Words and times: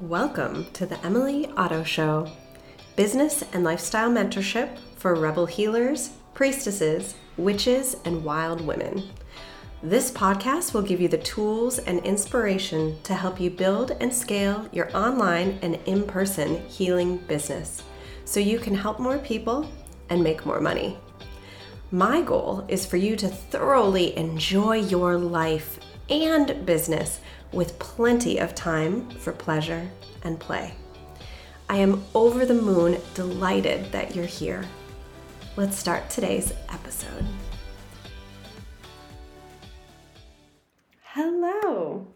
Welcome 0.00 0.66
to 0.72 0.86
the 0.86 0.98
Emily 1.06 1.48
Otto 1.56 1.84
Show, 1.84 2.28
business 2.96 3.44
and 3.52 3.62
lifestyle 3.62 4.10
mentorship 4.10 4.76
for 4.96 5.14
rebel 5.14 5.46
healers, 5.46 6.10
priestesses, 6.34 7.14
witches, 7.36 7.94
and 8.04 8.24
wild 8.24 8.60
women. 8.60 9.04
This 9.84 10.10
podcast 10.10 10.74
will 10.74 10.82
give 10.82 11.00
you 11.00 11.06
the 11.06 11.18
tools 11.18 11.78
and 11.78 12.00
inspiration 12.00 13.00
to 13.04 13.14
help 13.14 13.38
you 13.38 13.50
build 13.50 13.92
and 14.00 14.12
scale 14.12 14.68
your 14.72 14.94
online 14.96 15.60
and 15.62 15.78
in 15.86 16.02
person 16.02 16.66
healing 16.66 17.18
business 17.28 17.84
so 18.24 18.40
you 18.40 18.58
can 18.58 18.74
help 18.74 18.98
more 18.98 19.18
people 19.18 19.70
and 20.10 20.24
make 20.24 20.44
more 20.44 20.60
money. 20.60 20.98
My 21.92 22.20
goal 22.20 22.64
is 22.66 22.84
for 22.84 22.96
you 22.96 23.14
to 23.14 23.28
thoroughly 23.28 24.16
enjoy 24.16 24.80
your 24.80 25.16
life 25.16 25.78
and 26.10 26.66
business 26.66 27.20
with 27.54 27.78
plenty 27.78 28.38
of 28.38 28.54
time 28.54 29.08
for 29.10 29.32
pleasure 29.32 29.88
and 30.22 30.38
play. 30.40 30.74
I 31.68 31.78
am 31.78 32.04
over 32.14 32.44
the 32.44 32.54
moon 32.54 33.00
delighted 33.14 33.90
that 33.92 34.14
you're 34.14 34.26
here. 34.26 34.64
Let's 35.56 35.78
start 35.78 36.10
today's 36.10 36.52
episode. 36.68 37.24
Hello. 41.02 42.08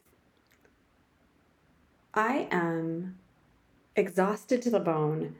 I 2.12 2.48
am 2.50 3.16
exhausted 3.94 4.60
to 4.62 4.70
the 4.70 4.80
bone 4.80 5.36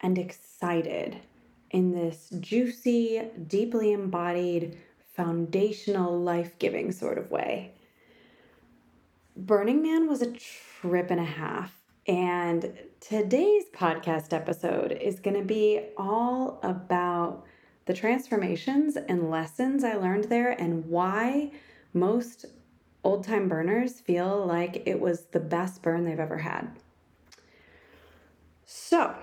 and 0.00 0.18
excited 0.18 1.18
in 1.70 1.92
this 1.92 2.30
juicy, 2.40 3.22
deeply 3.46 3.92
embodied, 3.92 4.78
foundational, 5.14 6.18
life 6.18 6.58
giving 6.58 6.90
sort 6.90 7.18
of 7.18 7.30
way. 7.30 7.72
Burning 9.36 9.82
Man 9.82 10.08
was 10.08 10.22
a 10.22 10.32
trip 10.32 11.10
and 11.10 11.20
a 11.20 11.24
half. 11.24 11.74
And 12.06 12.72
today's 13.00 13.64
podcast 13.74 14.32
episode 14.32 14.92
is 14.92 15.20
going 15.20 15.36
to 15.36 15.44
be 15.44 15.88
all 15.98 16.58
about 16.62 17.44
the 17.84 17.92
transformations 17.92 18.96
and 18.96 19.30
lessons 19.30 19.84
I 19.84 19.96
learned 19.96 20.24
there 20.24 20.52
and 20.52 20.86
why 20.86 21.50
most 21.92 22.46
old 23.04 23.24
time 23.24 23.46
burners 23.46 24.00
feel 24.00 24.46
like 24.46 24.82
it 24.86 24.98
was 24.98 25.26
the 25.26 25.40
best 25.40 25.82
burn 25.82 26.04
they've 26.04 26.18
ever 26.18 26.38
had. 26.38 26.70
So, 28.64 29.14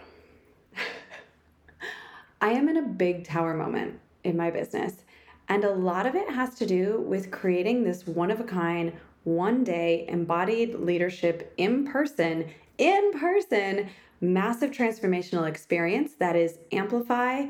I 2.42 2.52
am 2.52 2.70
in 2.70 2.78
a 2.78 2.88
big 2.88 3.26
tower 3.26 3.56
moment 3.56 4.00
in 4.24 4.38
my 4.38 4.52
business, 4.52 5.06
and 5.50 5.64
a 5.64 5.74
lot 5.74 6.06
of 6.06 6.14
it 6.14 6.30
has 6.30 6.54
to 6.56 6.68
do 6.68 7.02
with 7.02 7.32
creating 7.32 7.84
this 7.84 8.06
one 8.06 8.30
of 8.30 8.40
a 8.40 8.46
kind 8.46 8.94
one 9.24 9.64
day 9.64 10.06
embodied 10.08 10.76
leadership 10.76 11.54
in 11.58 11.86
person, 11.86 12.50
in 12.78 13.12
person, 13.14 13.90
massive 14.20 14.72
transformational 14.72 15.48
experience 15.48 16.14
that 16.16 16.36
is 16.36 16.58
amplify 16.72 17.46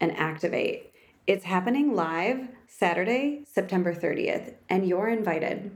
and 0.00 0.16
activate. 0.16 0.92
It's 1.26 1.44
happening 1.44 1.94
live 1.94 2.48
Saturday, 2.66 3.44
September 3.50 3.94
30th, 3.94 4.54
and 4.68 4.86
you're 4.86 5.08
invited. 5.08 5.70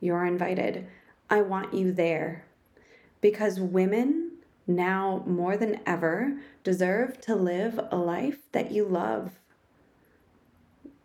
You're 0.00 0.26
invited. 0.26 0.86
I 1.28 1.42
want 1.42 1.74
you 1.74 1.92
there 1.92 2.44
because 3.20 3.60
women 3.60 4.32
now 4.66 5.22
more 5.26 5.56
than 5.56 5.80
ever 5.86 6.38
deserve 6.64 7.20
to 7.22 7.34
live 7.34 7.80
a 7.90 7.96
life 7.96 8.50
that 8.52 8.70
you 8.70 8.84
love 8.84 9.32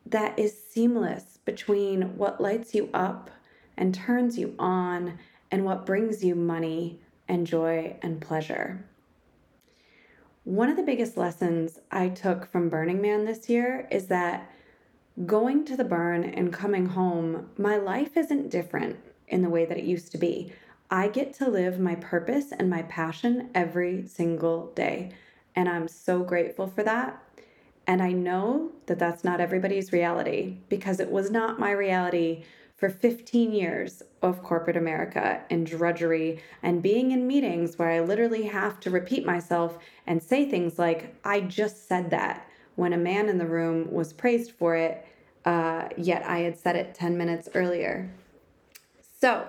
that 0.06 0.38
is 0.38 0.58
seamless 0.58 1.37
between 1.48 2.18
what 2.18 2.42
lights 2.42 2.76
you 2.76 2.90
up 2.94 3.32
and 3.78 3.96
turns 3.96 4.38
you 4.38 4.54
on 4.60 5.18
and 5.50 5.64
what 5.64 5.86
brings 5.86 6.24
you 6.24 6.36
money 6.36 7.00
and 7.28 7.48
joy 7.48 7.96
and 8.02 8.22
pleasure. 8.22 8.86
One 10.44 10.70
of 10.70 10.76
the 10.76 10.84
biggest 10.84 11.16
lessons 11.16 11.80
I 11.90 12.10
took 12.10 12.52
from 12.52 12.70
Burning 12.70 13.02
Man 13.02 13.24
this 13.24 13.50
year 13.50 13.88
is 13.90 14.08
that 14.08 14.52
going 15.26 15.64
to 15.66 15.78
the 15.78 15.86
burn 15.86 16.26
and 16.26 16.52
coming 16.52 16.86
home, 16.86 17.50
my 17.58 17.78
life 17.78 18.18
isn't 18.18 18.50
different 18.50 18.98
in 19.30 19.42
the 19.42 19.50
way 19.50 19.64
that 19.66 19.78
it 19.78 19.86
used 19.86 20.12
to 20.12 20.18
be. 20.18 20.52
I 20.92 21.08
get 21.08 21.34
to 21.36 21.50
live 21.50 21.80
my 21.80 21.96
purpose 21.96 22.52
and 22.52 22.70
my 22.70 22.82
passion 22.84 23.52
every 23.56 24.06
single 24.06 24.74
day. 24.74 25.14
And 25.56 25.70
I'm 25.70 25.88
so 25.88 26.24
grateful 26.24 26.68
for 26.68 26.84
that. 26.84 27.24
And 27.88 28.04
I 28.04 28.12
know 28.12 28.72
that 28.88 29.00
that's 29.00 29.24
not 29.24 29.40
everybody's 29.40 29.94
reality 29.94 30.58
because 30.68 31.00
it 31.00 31.10
was 31.10 31.32
not 31.32 31.58
my 31.58 31.72
reality 31.72 32.44
for 32.76 32.90
15 32.90 33.54
years 33.54 34.04
of 34.22 34.44
corporate 34.44 34.78
America 34.78 35.42
and 35.50 35.66
drudgery 35.66 36.44
and 36.62 36.84
being 36.84 37.12
in 37.12 37.26
meetings 37.26 37.80
where 37.80 37.90
I 37.90 38.02
literally 38.02 38.44
have 38.44 38.80
to 38.82 38.92
repeat 38.92 39.26
myself 39.26 39.80
and 40.06 40.22
say 40.22 40.48
things 40.48 40.78
like, 40.78 41.16
I 41.24 41.40
just 41.42 41.88
said 41.88 42.12
that 42.12 42.48
when 42.76 42.94
a 42.94 42.98
man 42.98 43.30
in 43.30 43.40
the 43.40 43.48
room 43.48 43.92
was 43.92 44.14
praised 44.14 44.52
for 44.52 44.76
it, 44.76 45.04
uh, 45.46 45.90
yet 45.98 46.24
I 46.28 46.40
had 46.40 46.58
said 46.60 46.76
it 46.76 46.94
10 46.94 47.18
minutes 47.18 47.50
earlier. 47.56 48.12
So 49.20 49.48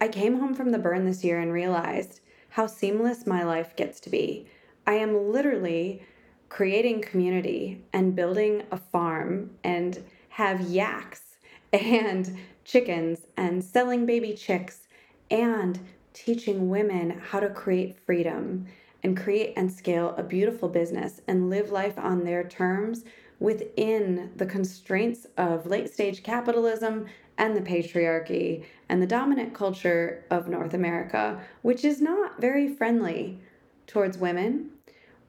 I 0.00 0.08
came 0.08 0.40
home 0.40 0.54
from 0.54 0.72
the 0.72 0.78
burn 0.78 1.06
this 1.06 1.24
year 1.24 1.38
and 1.38 1.52
realized 1.52 2.20
how 2.50 2.66
seamless 2.66 3.26
my 3.26 3.44
life 3.44 3.76
gets 3.76 4.00
to 4.00 4.10
be. 4.10 4.48
I 4.86 4.94
am 4.94 5.30
literally 5.32 6.02
creating 6.50 7.00
community 7.00 7.80
and 7.94 8.14
building 8.14 8.62
a 8.72 8.76
farm 8.76 9.50
and 9.64 10.04
have 10.28 10.60
yaks 10.60 11.36
and 11.72 12.36
chickens 12.64 13.20
and 13.38 13.64
selling 13.64 14.04
baby 14.04 14.34
chicks 14.34 14.82
and 15.30 15.78
teaching 16.12 16.68
women 16.68 17.18
how 17.30 17.40
to 17.40 17.48
create 17.48 17.98
freedom 18.04 18.66
and 19.02 19.16
create 19.16 19.54
and 19.56 19.72
scale 19.72 20.14
a 20.18 20.22
beautiful 20.22 20.68
business 20.68 21.20
and 21.28 21.48
live 21.48 21.70
life 21.70 21.96
on 21.96 22.24
their 22.24 22.44
terms 22.44 23.04
within 23.38 24.30
the 24.36 24.44
constraints 24.44 25.26
of 25.38 25.66
late 25.66 25.90
stage 25.90 26.22
capitalism 26.22 27.06
and 27.38 27.56
the 27.56 27.62
patriarchy 27.62 28.64
and 28.90 29.00
the 29.00 29.06
dominant 29.06 29.54
culture 29.54 30.24
of 30.30 30.48
North 30.48 30.74
America, 30.74 31.40
which 31.62 31.84
is 31.84 32.02
not 32.02 32.38
very 32.38 32.68
friendly 32.68 33.38
towards 33.86 34.18
women 34.18 34.70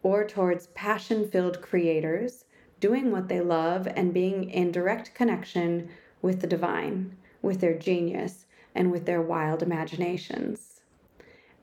or 0.03 0.25
towards 0.25 0.67
passion 0.67 1.27
filled 1.29 1.61
creators 1.61 2.45
doing 2.79 3.11
what 3.11 3.27
they 3.27 3.39
love 3.39 3.87
and 3.95 4.13
being 4.13 4.49
in 4.49 4.71
direct 4.71 5.13
connection 5.13 5.87
with 6.21 6.41
the 6.41 6.47
divine, 6.47 7.15
with 7.41 7.61
their 7.61 7.77
genius, 7.77 8.45
and 8.75 8.91
with 8.91 9.05
their 9.05 9.21
wild 9.21 9.61
imaginations. 9.61 10.81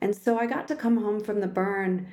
And 0.01 0.15
so 0.15 0.39
I 0.39 0.47
got 0.47 0.69
to 0.69 0.77
come 0.77 0.99
home 0.99 1.21
from 1.21 1.41
the 1.41 1.49
burn 1.49 2.07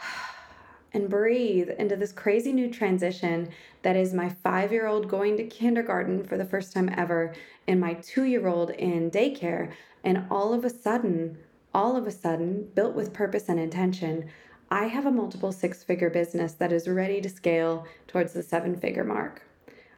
and 0.92 1.08
breathe 1.08 1.70
into 1.70 1.96
this 1.96 2.12
crazy 2.12 2.52
new 2.52 2.70
transition 2.70 3.50
that 3.82 3.96
is 3.96 4.12
my 4.12 4.28
five 4.28 4.72
year 4.72 4.86
old 4.86 5.08
going 5.08 5.36
to 5.36 5.44
kindergarten 5.44 6.24
for 6.24 6.36
the 6.36 6.44
first 6.44 6.72
time 6.72 6.90
ever, 6.96 7.34
and 7.68 7.80
my 7.80 7.94
two 7.94 8.24
year 8.24 8.48
old 8.48 8.70
in 8.70 9.10
daycare. 9.10 9.72
And 10.04 10.26
all 10.30 10.52
of 10.52 10.64
a 10.64 10.70
sudden, 10.70 11.38
all 11.72 11.96
of 11.96 12.08
a 12.08 12.10
sudden, 12.10 12.68
built 12.74 12.94
with 12.94 13.12
purpose 13.12 13.48
and 13.48 13.60
intention, 13.60 14.28
I 14.72 14.86
have 14.86 15.04
a 15.04 15.10
multiple 15.10 15.52
six 15.52 15.84
figure 15.84 16.08
business 16.08 16.54
that 16.54 16.72
is 16.72 16.88
ready 16.88 17.20
to 17.20 17.28
scale 17.28 17.86
towards 18.08 18.32
the 18.32 18.42
seven 18.42 18.74
figure 18.74 19.04
mark. 19.04 19.42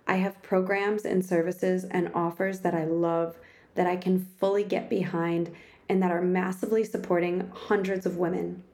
I 0.08 0.16
have 0.16 0.42
programs 0.42 1.04
and 1.04 1.24
services 1.24 1.84
and 1.84 2.10
offers 2.12 2.58
that 2.60 2.74
I 2.74 2.82
love 2.82 3.36
that 3.76 3.86
I 3.86 3.94
can 3.94 4.26
fully 4.40 4.64
get 4.64 4.90
behind 4.90 5.54
and 5.88 6.02
that 6.02 6.10
are 6.10 6.20
massively 6.20 6.82
supporting 6.82 7.52
hundreds 7.54 8.04
of 8.04 8.16
women. 8.16 8.64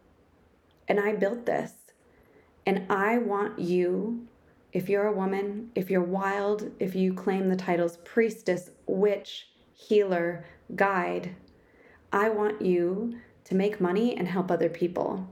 And 0.89 0.99
I 0.99 1.17
built 1.17 1.45
this. 1.45 1.75
And 2.65 2.87
I 2.89 3.19
want 3.19 3.59
you, 3.59 4.27
if 4.73 4.89
you're 4.89 5.07
a 5.07 5.13
woman, 5.13 5.71
if 5.75 5.91
you're 5.91 6.01
wild, 6.01 6.71
if 6.81 6.95
you 6.95 7.13
claim 7.13 7.51
the 7.51 7.57
titles 7.57 7.99
priestess, 8.07 8.71
witch, 8.87 9.51
healer, 9.75 10.47
guide, 10.75 11.37
I 12.11 12.31
want 12.31 12.63
you 12.63 13.19
to 13.45 13.55
make 13.55 13.83
money 13.83 14.17
and 14.17 14.27
help 14.27 14.51
other 14.51 14.71
people. 14.71 15.29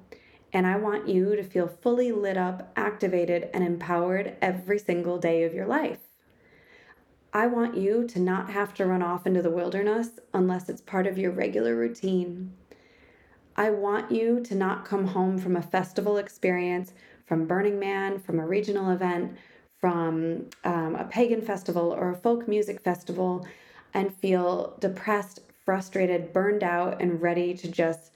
And 0.53 0.67
I 0.67 0.77
want 0.77 1.09
you 1.09 1.37
to 1.37 1.43
feel 1.43 1.69
fully 1.69 2.12
lit 2.12 2.37
up, 2.37 2.73
activated, 2.77 3.50
and 3.53 3.62
empowered 3.62 4.37
every 4.41 4.79
single 4.79 5.19
day 5.19 5.45
of 5.45 5.55
your 5.55 5.67
life. 5.67 5.99
I 7.33 7.47
want 7.47 7.77
you 7.77 8.06
to 8.09 8.19
not 8.19 8.50
have 8.50 8.73
to 8.75 8.87
run 8.87 9.03
off 9.03 9.27
into 9.27 9.43
the 9.43 9.50
wilderness 9.50 10.19
unless 10.33 10.69
it's 10.69 10.81
part 10.81 11.06
of 11.06 11.19
your 11.19 11.31
regular 11.31 11.77
routine. 11.77 12.55
I 13.56 13.71
want 13.71 14.11
you 14.11 14.41
to 14.45 14.55
not 14.55 14.87
come 14.87 15.09
home 15.09 15.37
from 15.37 15.56
a 15.56 15.62
festival 15.62 16.17
experience, 16.17 16.95
from 17.27 17.47
Burning 17.47 17.79
Man, 17.79 18.19
from 18.19 18.39
a 18.39 18.47
regional 18.47 18.91
event, 18.91 19.37
from 19.81 20.47
um, 20.65 20.95
a 20.95 21.05
pagan 21.05 21.43
festival 21.43 21.93
or 21.93 22.11
a 22.11 22.17
folk 22.17 22.49
music 22.49 22.81
festival, 22.81 23.47
and 23.93 24.15
feel 24.15 24.77
depressed, 24.81 25.41
frustrated, 25.65 26.33
burned 26.33 26.62
out, 26.62 27.03
and 27.03 27.21
ready 27.21 27.53
to 27.55 27.69
just 27.69 28.12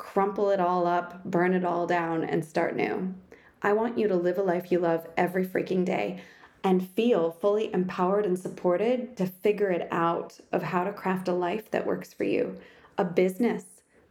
crumple 0.00 0.48
it 0.48 0.60
all 0.60 0.86
up, 0.86 1.22
burn 1.26 1.52
it 1.52 1.62
all 1.62 1.86
down, 1.86 2.24
and 2.24 2.42
start 2.42 2.74
new. 2.74 3.14
I 3.60 3.74
want 3.74 3.98
you 3.98 4.08
to 4.08 4.16
live 4.16 4.38
a 4.38 4.42
life 4.42 4.72
you 4.72 4.78
love 4.78 5.06
every 5.14 5.46
freaking 5.46 5.84
day 5.84 6.22
and 6.64 6.88
feel 6.88 7.30
fully 7.30 7.72
empowered 7.74 8.24
and 8.24 8.38
supported 8.38 9.14
to 9.18 9.26
figure 9.26 9.70
it 9.70 9.86
out 9.90 10.40
of 10.52 10.62
how 10.62 10.84
to 10.84 10.92
craft 10.92 11.28
a 11.28 11.34
life 11.34 11.70
that 11.70 11.86
works 11.86 12.14
for 12.14 12.24
you, 12.24 12.58
a 12.96 13.04
business 13.04 13.64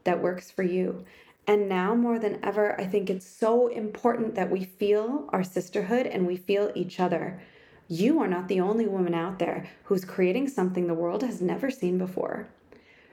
that 0.03 0.21
works 0.21 0.51
for 0.51 0.61
you. 0.61 1.05
And 1.47 1.67
now 1.67 1.95
more 1.95 2.19
than 2.19 2.39
ever, 2.45 2.79
I 2.79 2.85
think 2.85 3.09
it's 3.09 3.25
so 3.25 3.67
important 3.67 4.35
that 4.35 4.51
we 4.51 4.65
feel 4.65 5.27
our 5.29 5.43
sisterhood 5.43 6.05
and 6.05 6.27
we 6.27 6.37
feel 6.37 6.71
each 6.75 6.99
other. 6.99 7.41
You 7.87 8.19
are 8.21 8.27
not 8.27 8.47
the 8.47 8.61
only 8.61 8.85
woman 8.85 9.15
out 9.15 9.39
there 9.39 9.67
who's 9.85 10.05
creating 10.05 10.49
something 10.49 10.85
the 10.85 10.93
world 10.93 11.23
has 11.23 11.41
never 11.41 11.71
seen 11.71 11.97
before. 11.97 12.47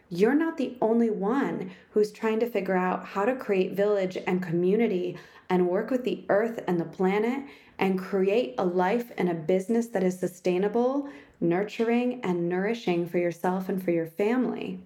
You're 0.08 0.34
not 0.34 0.56
the 0.56 0.76
only 0.80 1.10
one 1.10 1.72
who's 1.90 2.12
trying 2.12 2.38
to 2.40 2.48
figure 2.48 2.76
out 2.76 3.04
how 3.04 3.24
to 3.24 3.34
create 3.34 3.72
village 3.72 4.16
and 4.26 4.40
community 4.40 5.18
and 5.48 5.68
work 5.68 5.90
with 5.90 6.04
the 6.04 6.24
earth 6.28 6.62
and 6.68 6.80
the 6.80 6.84
planet 6.84 7.44
and 7.78 7.98
create 7.98 8.54
a 8.56 8.64
life 8.64 9.10
and 9.18 9.28
a 9.28 9.34
business 9.34 9.88
that 9.88 10.04
is 10.04 10.18
sustainable, 10.18 11.08
nurturing, 11.40 12.20
and 12.22 12.48
nourishing 12.48 13.08
for 13.08 13.18
yourself 13.18 13.68
and 13.68 13.82
for 13.82 13.90
your 13.90 14.06
family. 14.06 14.80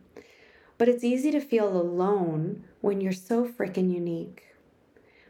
But 0.79 0.89
it's 0.89 1.05
easy 1.05 1.31
to 1.33 1.41
feel 1.41 1.69
alone 1.69 2.65
when 2.81 3.03
you're 3.03 3.13
so 3.13 3.47
freaking 3.47 3.93
unique. 3.93 4.47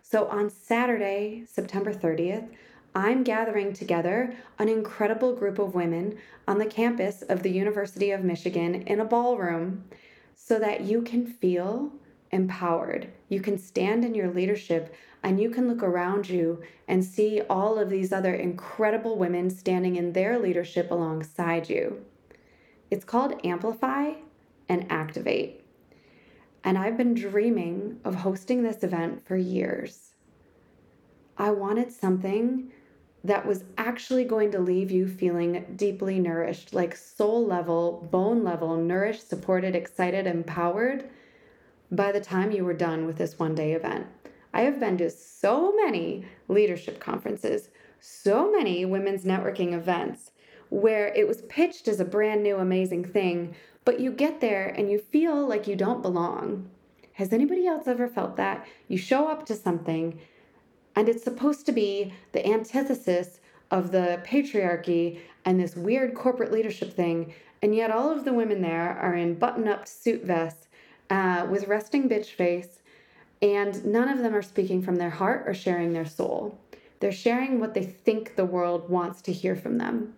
So 0.03 0.27
on 0.29 0.51
Saturday, 0.51 1.45
September 1.47 1.93
30th, 1.93 2.49
I'm 2.95 3.23
gathering 3.23 3.73
together 3.73 4.35
an 4.59 4.69
incredible 4.69 5.35
group 5.35 5.59
of 5.61 5.75
women 5.75 6.19
on 6.49 6.59
the 6.59 6.67
campus 6.67 7.23
of 7.23 7.43
the 7.43 7.51
University 7.51 8.11
of 8.11 8.25
Michigan 8.25 8.83
in 8.83 8.99
a 8.99 9.05
ballroom 9.05 9.85
so 10.35 10.59
that 10.59 10.81
you 10.81 11.03
can 11.03 11.25
feel 11.27 11.93
empowered. 12.33 13.09
You 13.29 13.41
can 13.41 13.59
stand 13.59 14.05
in 14.05 14.15
your 14.15 14.33
leadership 14.33 14.95
and 15.23 15.41
you 15.41 15.51
can 15.51 15.69
look 15.69 15.83
around 15.83 16.29
you 16.29 16.63
and 16.89 17.05
see 17.05 17.43
all 17.49 17.79
of 17.79 17.91
these 17.91 18.13
other 18.13 18.35
incredible 18.35 19.17
women 19.17 19.51
standing 19.51 19.97
in 19.97 20.13
their 20.13 20.39
leadership 20.39 20.91
alongside 20.91 21.69
you. 21.69 22.05
It's 22.91 23.05
called 23.05 23.41
Amplify 23.45 24.15
and 24.69 24.91
Activate. 24.91 25.65
And 26.65 26.77
I've 26.77 26.97
been 26.97 27.15
dreaming 27.15 28.01
of 28.05 28.17
hosting 28.17 28.63
this 28.63 28.83
event 28.83 29.25
for 29.25 29.37
years. 29.37 30.15
I 31.39 31.51
wanted 31.51 31.93
something 31.93 32.73
that 33.25 33.47
was 33.47 33.65
actually 33.77 34.25
going 34.25 34.51
to 34.53 34.59
leave 34.59 34.91
you 34.91 35.07
feeling 35.07 35.65
deeply 35.77 36.19
nourished, 36.19 36.73
like 36.73 36.97
soul 36.97 37.45
level, 37.47 38.09
bone 38.11 38.43
level, 38.43 38.77
nourished, 38.77 39.29
supported, 39.29 39.75
excited, 39.75 40.27
empowered 40.27 41.09
by 41.91 42.13
the 42.13 42.21
time 42.21 42.51
you 42.51 42.65
were 42.65 42.75
done 42.75 43.07
with 43.07 43.17
this 43.17 43.39
one 43.39 43.55
day 43.55 43.73
event. 43.73 44.07
I 44.55 44.63
have 44.63 44.81
been 44.81 44.97
to 44.99 45.11
so 45.11 45.75
many 45.77 46.25
leadership 46.49 46.99
conferences, 46.99 47.69
so 48.01 48.51
many 48.51 48.85
women's 48.85 49.25
networking 49.25 49.75
events 49.75 50.31
where 50.71 51.09
it 51.09 51.27
was 51.29 51.43
pitched 51.43 51.89
as 51.89 52.01
a 52.01 52.05
brand 52.05 52.43
new, 52.43 52.57
amazing 52.57 53.05
thing, 53.05 53.55
but 53.85 54.01
you 54.01 54.13
get 54.13 54.41
there 54.41 54.69
and 54.69 54.91
you 54.91 54.99
feel 54.99 55.47
like 55.47 55.67
you 55.67 55.77
don't 55.77 56.03
belong. 56.03 56.71
Has 57.15 57.33
anybody 57.33 57.67
else 57.67 57.87
ever 57.87 58.09
felt 58.09 58.37
that? 58.37 58.67
You 58.89 58.97
show 58.97 59.29
up 59.29 59.45
to 59.47 59.55
something 59.55 60.19
and 61.01 61.09
it's 61.09 61.25
supposed 61.25 61.65
to 61.65 61.73
be 61.73 62.13
the 62.33 62.47
antithesis 62.47 63.41
of 63.71 63.91
the 63.91 64.23
patriarchy 64.23 65.21
and 65.47 65.59
this 65.59 65.75
weird 65.75 66.15
corporate 66.15 66.53
leadership 66.53 66.93
thing. 66.93 67.33
And 67.63 67.75
yet, 67.75 67.91
all 67.91 68.11
of 68.11 68.27
the 68.27 68.35
women 68.35 68.61
there 68.61 68.99
are 68.99 69.15
in 69.15 69.37
button 69.37 69.67
up 69.67 69.89
suit 69.89 70.25
vests 70.25 70.69
uh, 71.09 71.47
with 71.51 71.69
resting 71.69 72.07
bitch 72.07 72.27
face, 72.27 72.83
and 73.41 73.83
none 73.87 74.11
of 74.11 74.19
them 74.19 74.35
are 74.35 74.43
speaking 74.43 74.83
from 74.83 74.97
their 74.97 75.09
heart 75.09 75.45
or 75.47 75.55
sharing 75.55 75.95
their 75.95 76.05
soul. 76.05 76.59
They're 77.01 77.13
sharing 77.13 77.61
what 77.61 77.73
they 77.73 77.85
think 77.85 78.37
the 78.37 78.45
world 78.45 78.91
wants 78.91 79.23
to 79.23 79.33
hear 79.33 79.57
from 79.57 79.79
them. 79.79 80.13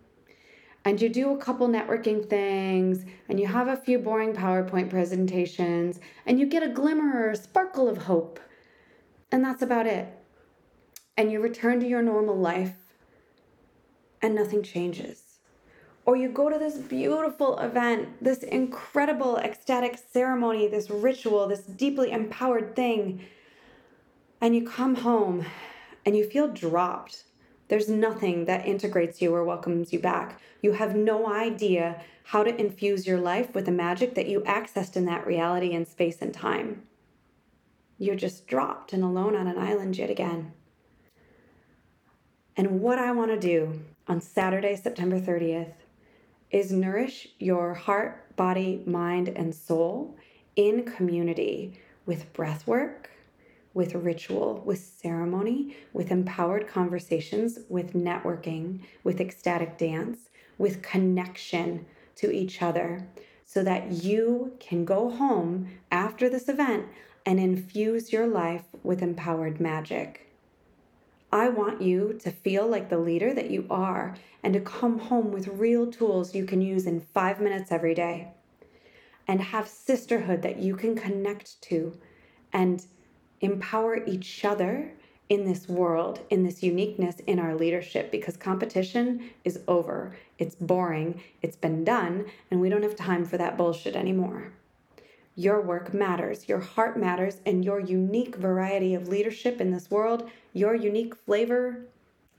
And 0.83 1.01
you 1.01 1.07
do 1.07 1.31
a 1.31 1.37
couple 1.37 1.69
networking 1.69 2.29
things, 2.29 3.05
and 3.29 3.39
you 3.39 3.47
have 3.47 3.69
a 3.69 3.77
few 3.77 3.99
boring 3.99 4.33
PowerPoint 4.33 4.89
presentations, 4.89 6.01
and 6.25 6.41
you 6.41 6.45
get 6.45 6.61
a 6.61 6.67
glimmer 6.67 7.21
or 7.21 7.29
a 7.29 7.37
sparkle 7.37 7.87
of 7.87 7.99
hope. 7.99 8.37
And 9.31 9.45
that's 9.45 9.61
about 9.61 9.87
it 9.87 10.13
and 11.17 11.31
you 11.31 11.39
return 11.39 11.79
to 11.79 11.87
your 11.87 12.01
normal 12.01 12.37
life 12.37 12.75
and 14.21 14.33
nothing 14.33 14.63
changes. 14.63 15.39
Or 16.05 16.17
you 16.17 16.29
go 16.29 16.49
to 16.49 16.57
this 16.57 16.77
beautiful 16.77 17.57
event, 17.59 18.09
this 18.21 18.43
incredible 18.43 19.37
ecstatic 19.37 19.97
ceremony, 20.11 20.67
this 20.67 20.89
ritual, 20.89 21.47
this 21.47 21.61
deeply 21.61 22.11
empowered 22.11 22.75
thing, 22.75 23.25
and 24.41 24.53
you 24.55 24.67
come 24.67 24.95
home 24.95 25.45
and 26.05 26.17
you 26.17 26.25
feel 26.25 26.49
dropped. 26.49 27.23
There's 27.69 27.87
nothing 27.87 28.45
that 28.45 28.67
integrates 28.67 29.21
you 29.21 29.33
or 29.33 29.45
welcomes 29.45 29.93
you 29.93 29.99
back. 29.99 30.41
You 30.61 30.73
have 30.73 30.95
no 30.95 31.31
idea 31.31 32.01
how 32.25 32.43
to 32.43 32.59
infuse 32.59 33.07
your 33.07 33.19
life 33.19 33.53
with 33.55 33.65
the 33.65 33.71
magic 33.71 34.15
that 34.15 34.27
you 34.27 34.41
accessed 34.41 34.97
in 34.97 35.05
that 35.05 35.25
reality 35.25 35.71
in 35.71 35.85
space 35.85 36.21
and 36.21 36.33
time. 36.33 36.83
You're 37.97 38.15
just 38.15 38.47
dropped 38.47 38.91
and 38.91 39.03
alone 39.03 39.35
on 39.35 39.47
an 39.47 39.57
island 39.57 39.97
yet 39.97 40.09
again. 40.09 40.51
And 42.55 42.81
what 42.81 42.99
I 42.99 43.11
want 43.11 43.31
to 43.31 43.39
do 43.39 43.81
on 44.07 44.21
Saturday, 44.21 44.75
September 44.75 45.19
30th, 45.19 45.73
is 46.51 46.71
nourish 46.71 47.27
your 47.39 47.73
heart, 47.73 48.35
body, 48.35 48.83
mind, 48.85 49.29
and 49.29 49.55
soul 49.55 50.15
in 50.55 50.83
community 50.83 51.81
with 52.05 52.31
breath 52.33 52.67
work, 52.67 53.09
with 53.73 53.95
ritual, 53.95 54.61
with 54.63 54.77
ceremony, 54.77 55.75
with 55.93 56.11
empowered 56.11 56.67
conversations, 56.67 57.57
with 57.69 57.93
networking, 57.93 58.81
with 59.03 59.19
ecstatic 59.19 59.79
dance, 59.79 60.29
with 60.59 60.83
connection 60.83 61.83
to 62.17 62.31
each 62.31 62.61
other, 62.61 63.07
so 63.47 63.63
that 63.63 63.91
you 63.91 64.53
can 64.59 64.85
go 64.85 65.09
home 65.09 65.67
after 65.91 66.29
this 66.29 66.47
event 66.47 66.85
and 67.25 67.39
infuse 67.39 68.13
your 68.13 68.27
life 68.27 68.65
with 68.83 69.01
empowered 69.01 69.59
magic. 69.59 70.32
I 71.33 71.49
want 71.49 71.81
you 71.81 72.19
to 72.21 72.29
feel 72.29 72.67
like 72.67 72.89
the 72.89 72.99
leader 72.99 73.33
that 73.33 73.49
you 73.49 73.65
are 73.67 74.13
and 74.43 74.53
to 74.53 74.59
come 74.59 74.99
home 74.99 75.31
with 75.31 75.47
real 75.47 75.91
tools 75.91 76.35
you 76.35 76.45
can 76.45 76.61
use 76.61 76.85
in 76.85 77.01
five 77.01 77.41
minutes 77.41 77.71
every 77.71 77.95
day 77.95 78.27
and 79.27 79.41
have 79.41 79.67
sisterhood 79.67 80.43
that 80.43 80.59
you 80.59 80.75
can 80.75 80.95
connect 80.95 81.59
to 81.63 81.97
and 82.53 82.85
empower 83.41 84.05
each 84.05 84.45
other 84.45 84.91
in 85.27 85.43
this 85.43 85.67
world, 85.67 86.19
in 86.29 86.43
this 86.43 86.61
uniqueness 86.61 87.15
in 87.25 87.39
our 87.39 87.55
leadership, 87.55 88.11
because 88.11 88.37
competition 88.37 89.31
is 89.43 89.59
over. 89.67 90.15
It's 90.37 90.53
boring, 90.53 91.19
it's 91.41 91.57
been 91.57 91.83
done, 91.83 92.27
and 92.51 92.61
we 92.61 92.69
don't 92.69 92.83
have 92.83 92.95
time 92.95 93.25
for 93.25 93.39
that 93.39 93.57
bullshit 93.57 93.95
anymore. 93.95 94.53
Your 95.35 95.61
work 95.61 95.93
matters, 95.93 96.47
your 96.47 96.59
heart 96.59 96.97
matters, 96.97 97.37
and 97.45 97.65
your 97.65 97.79
unique 97.79 98.35
variety 98.35 98.93
of 98.93 99.07
leadership 99.07 99.59
in 99.59 99.71
this 99.71 99.89
world, 99.89 100.29
your 100.53 100.75
unique 100.75 101.15
flavor, 101.15 101.85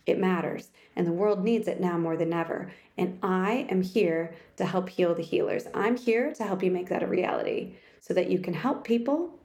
it 0.07 0.19
matters. 0.19 0.69
And 0.95 1.07
the 1.07 1.13
world 1.13 1.43
needs 1.43 1.67
it 1.67 1.81
now 1.81 1.99
more 1.99 2.17
than 2.17 2.33
ever. 2.33 2.73
And 2.97 3.19
I 3.21 3.67
am 3.69 3.83
here 3.83 4.35
to 4.57 4.65
help 4.65 4.89
heal 4.89 5.13
the 5.13 5.23
healers. 5.23 5.67
I'm 5.75 5.97
here 5.97 6.33
to 6.35 6.45
help 6.45 6.63
you 6.63 6.71
make 6.71 6.89
that 6.89 7.03
a 7.03 7.09
reality 7.09 7.75
so 8.01 8.15
that 8.15 8.31
you 8.31 8.39
can 8.39 8.55
help 8.55 8.85
people, 8.85 9.39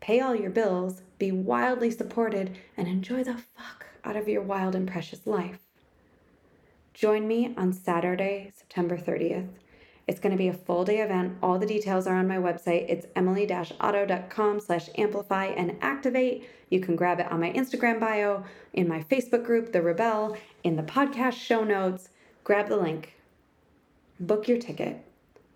pay 0.00 0.20
all 0.20 0.34
your 0.34 0.50
bills, 0.50 1.02
be 1.18 1.30
wildly 1.30 1.90
supported, 1.90 2.58
and 2.76 2.88
enjoy 2.88 3.22
the 3.22 3.34
fuck 3.34 3.86
out 4.02 4.16
of 4.16 4.28
your 4.28 4.42
wild 4.42 4.74
and 4.74 4.88
precious 4.90 5.24
life. 5.24 5.60
Join 6.94 7.28
me 7.28 7.54
on 7.56 7.72
Saturday, 7.72 8.50
September 8.56 8.98
30th 8.98 9.48
it's 10.08 10.20
going 10.20 10.32
to 10.32 10.38
be 10.38 10.48
a 10.48 10.52
full 10.52 10.84
day 10.84 11.00
event. 11.00 11.36
All 11.42 11.58
the 11.58 11.66
details 11.66 12.06
are 12.06 12.16
on 12.16 12.26
my 12.26 12.36
website. 12.36 12.86
It's 12.88 13.06
emily-otto.com 13.14 14.60
slash 14.60 14.88
amplify 14.98 15.46
and 15.46 15.76
activate. 15.80 16.48
You 16.70 16.80
can 16.80 16.96
grab 16.96 17.20
it 17.20 17.30
on 17.30 17.40
my 17.40 17.52
Instagram 17.52 18.00
bio, 18.00 18.44
in 18.72 18.88
my 18.88 19.02
Facebook 19.02 19.44
group, 19.44 19.72
The 19.72 19.80
Rebelle, 19.80 20.36
in 20.64 20.76
the 20.76 20.82
podcast 20.82 21.34
show 21.34 21.62
notes. 21.64 22.08
Grab 22.44 22.68
the 22.68 22.76
link, 22.76 23.14
book 24.18 24.48
your 24.48 24.58
ticket, 24.58 25.04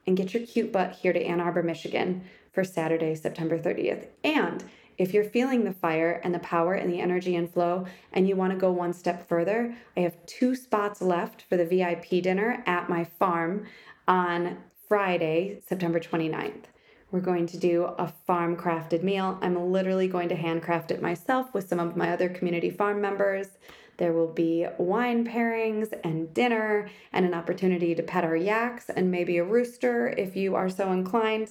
and 0.06 0.16
get 0.16 0.34
your 0.34 0.46
cute 0.46 0.72
butt 0.72 0.92
here 0.92 1.12
to 1.12 1.24
Ann 1.24 1.40
Arbor, 1.40 1.62
Michigan 1.62 2.22
for 2.52 2.62
Saturday, 2.62 3.14
September 3.14 3.58
30th. 3.58 4.06
And 4.22 4.62
if 4.98 5.12
you're 5.12 5.24
feeling 5.24 5.64
the 5.64 5.72
fire 5.72 6.20
and 6.24 6.34
the 6.34 6.38
power 6.38 6.74
and 6.74 6.90
the 6.90 7.00
energy 7.00 7.36
and 7.36 7.52
flow, 7.52 7.86
and 8.12 8.28
you 8.28 8.36
want 8.36 8.52
to 8.52 8.58
go 8.58 8.70
one 8.70 8.92
step 8.92 9.28
further, 9.28 9.74
I 9.96 10.00
have 10.00 10.24
two 10.26 10.54
spots 10.54 11.02
left 11.02 11.42
for 11.42 11.56
the 11.56 11.66
VIP 11.66 12.22
dinner 12.22 12.62
at 12.66 12.88
my 12.88 13.04
farm 13.04 13.66
on 14.08 14.58
Friday, 14.88 15.60
September 15.66 15.98
29th. 16.00 16.64
We're 17.10 17.20
going 17.20 17.46
to 17.46 17.56
do 17.56 17.84
a 17.84 18.08
farm 18.26 18.56
crafted 18.56 19.02
meal. 19.02 19.38
I'm 19.40 19.72
literally 19.72 20.08
going 20.08 20.28
to 20.28 20.36
handcraft 20.36 20.90
it 20.90 21.00
myself 21.00 21.52
with 21.54 21.68
some 21.68 21.80
of 21.80 21.96
my 21.96 22.12
other 22.12 22.28
community 22.28 22.70
farm 22.70 23.00
members. 23.00 23.48
There 23.96 24.12
will 24.12 24.32
be 24.32 24.66
wine 24.78 25.26
pairings 25.26 25.92
and 26.04 26.32
dinner 26.34 26.88
and 27.12 27.24
an 27.24 27.32
opportunity 27.32 27.94
to 27.94 28.02
pet 28.02 28.24
our 28.24 28.36
yaks 28.36 28.90
and 28.90 29.10
maybe 29.10 29.38
a 29.38 29.44
rooster 29.44 30.08
if 30.18 30.36
you 30.36 30.54
are 30.54 30.68
so 30.68 30.92
inclined. 30.92 31.50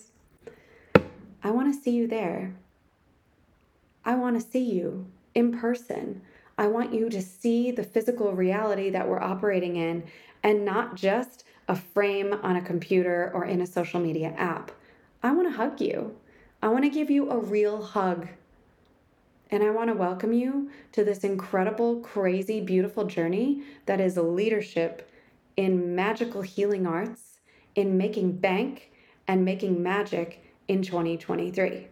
I 1.43 1.51
want 1.51 1.73
to 1.73 1.79
see 1.79 1.91
you 1.91 2.07
there. 2.07 2.55
I 4.03 4.15
want 4.15 4.39
to 4.39 4.47
see 4.47 4.63
you 4.63 5.07
in 5.33 5.57
person. 5.57 6.21
I 6.57 6.67
want 6.67 6.93
you 6.93 7.09
to 7.09 7.21
see 7.21 7.71
the 7.71 7.83
physical 7.83 8.33
reality 8.33 8.89
that 8.91 9.07
we're 9.07 9.21
operating 9.21 9.75
in 9.75 10.03
and 10.43 10.63
not 10.63 10.95
just 10.95 11.43
a 11.67 11.75
frame 11.75 12.33
on 12.43 12.55
a 12.55 12.61
computer 12.61 13.31
or 13.33 13.45
in 13.45 13.61
a 13.61 13.65
social 13.65 13.99
media 13.99 14.33
app. 14.37 14.71
I 15.23 15.31
want 15.31 15.47
to 15.49 15.57
hug 15.57 15.81
you. 15.81 16.15
I 16.61 16.67
want 16.67 16.83
to 16.83 16.89
give 16.89 17.09
you 17.09 17.29
a 17.29 17.37
real 17.37 17.81
hug. 17.81 18.27
And 19.51 19.63
I 19.63 19.69
want 19.69 19.89
to 19.89 19.95
welcome 19.95 20.33
you 20.33 20.69
to 20.91 21.03
this 21.03 21.23
incredible, 21.23 21.99
crazy, 22.01 22.61
beautiful 22.61 23.05
journey 23.05 23.61
that 23.85 23.99
is 23.99 24.17
leadership 24.17 25.09
in 25.55 25.95
magical 25.95 26.41
healing 26.41 26.85
arts, 26.85 27.39
in 27.75 27.97
making 27.97 28.33
bank 28.33 28.91
and 29.27 29.45
making 29.45 29.81
magic 29.81 30.43
in 30.67 30.81
2023. 30.81 31.87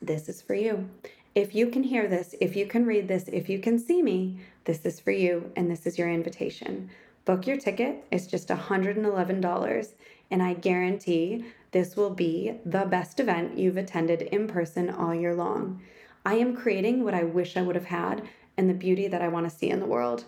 This 0.00 0.28
is 0.28 0.42
for 0.42 0.54
you. 0.54 0.88
If 1.34 1.54
you 1.54 1.68
can 1.68 1.82
hear 1.82 2.08
this, 2.08 2.34
if 2.40 2.56
you 2.56 2.66
can 2.66 2.86
read 2.86 3.08
this, 3.08 3.24
if 3.28 3.48
you 3.48 3.58
can 3.58 3.78
see 3.78 4.02
me, 4.02 4.38
this 4.64 4.84
is 4.84 5.00
for 5.00 5.10
you 5.10 5.50
and 5.56 5.70
this 5.70 5.86
is 5.86 5.98
your 5.98 6.08
invitation. 6.08 6.90
Book 7.24 7.46
your 7.46 7.56
ticket. 7.56 8.04
It's 8.10 8.26
just 8.26 8.48
$111. 8.48 9.94
And 10.30 10.42
I 10.42 10.54
guarantee 10.54 11.44
this 11.70 11.96
will 11.96 12.10
be 12.10 12.58
the 12.66 12.84
best 12.84 13.18
event 13.18 13.56
you've 13.56 13.78
attended 13.78 14.22
in 14.22 14.46
person 14.46 14.90
all 14.90 15.14
year 15.14 15.34
long. 15.34 15.80
I 16.26 16.34
am 16.34 16.56
creating 16.56 17.02
what 17.02 17.14
I 17.14 17.24
wish 17.24 17.56
I 17.56 17.62
would 17.62 17.76
have 17.76 17.86
had 17.86 18.28
and 18.56 18.68
the 18.68 18.74
beauty 18.74 19.08
that 19.08 19.22
I 19.22 19.28
want 19.28 19.48
to 19.48 19.56
see 19.56 19.70
in 19.70 19.80
the 19.80 19.86
world. 19.86 20.24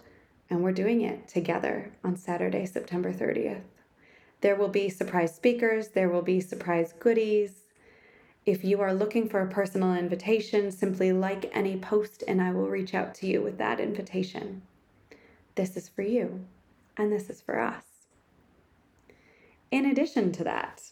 And 0.48 0.62
we're 0.62 0.72
doing 0.72 1.02
it 1.02 1.28
together 1.28 1.92
on 2.02 2.16
Saturday, 2.16 2.64
September 2.64 3.12
30th. 3.12 3.62
There 4.40 4.56
will 4.56 4.68
be 4.68 4.88
surprise 4.88 5.34
speakers, 5.34 5.88
there 5.88 6.08
will 6.08 6.22
be 6.22 6.40
surprise 6.40 6.94
goodies. 6.98 7.64
If 8.44 8.64
you 8.64 8.80
are 8.80 8.94
looking 8.94 9.28
for 9.28 9.40
a 9.40 9.50
personal 9.50 9.94
invitation, 9.94 10.70
simply 10.70 11.12
like 11.12 11.50
any 11.52 11.76
post 11.76 12.22
and 12.28 12.40
I 12.40 12.52
will 12.52 12.68
reach 12.68 12.94
out 12.94 13.14
to 13.16 13.26
you 13.26 13.42
with 13.42 13.58
that 13.58 13.80
invitation. 13.80 14.62
This 15.56 15.76
is 15.76 15.88
for 15.88 16.02
you, 16.02 16.44
and 16.96 17.12
this 17.12 17.30
is 17.30 17.40
for 17.40 17.58
us. 17.58 17.84
In 19.70 19.86
addition 19.86 20.32
to 20.32 20.44
that, 20.44 20.82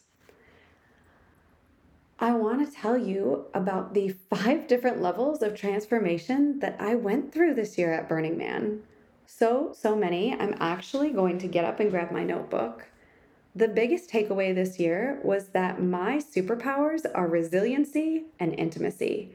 I 2.18 2.32
want 2.32 2.64
to 2.66 2.75
tell 2.75 2.96
you 2.96 3.46
about 3.54 3.92
the 3.92 4.14
five 4.30 4.66
different 4.66 5.02
levels 5.02 5.42
of 5.42 5.54
transformation 5.54 6.61
that 6.61 6.76
I 6.80 6.94
went 6.94 7.32
through 7.32 7.54
this 7.54 7.76
year 7.76 7.92
at 7.92 8.08
Burning 8.08 8.38
Man. 8.38 8.82
So, 9.26 9.75
so 9.76 9.96
many. 9.96 10.32
I'm 10.32 10.54
actually 10.61 11.11
going 11.11 11.38
to 11.38 11.49
get 11.49 11.64
up 11.64 11.80
and 11.80 11.90
grab 11.90 12.12
my 12.12 12.23
notebook. 12.23 12.87
The 13.54 13.68
biggest 13.68 14.11
takeaway 14.11 14.54
this 14.54 14.78
year 14.78 15.20
was 15.23 15.49
that 15.49 15.82
my 15.82 16.18
superpowers 16.18 17.04
are 17.14 17.28
resiliency 17.28 18.25
and 18.38 18.54
intimacy. 18.58 19.34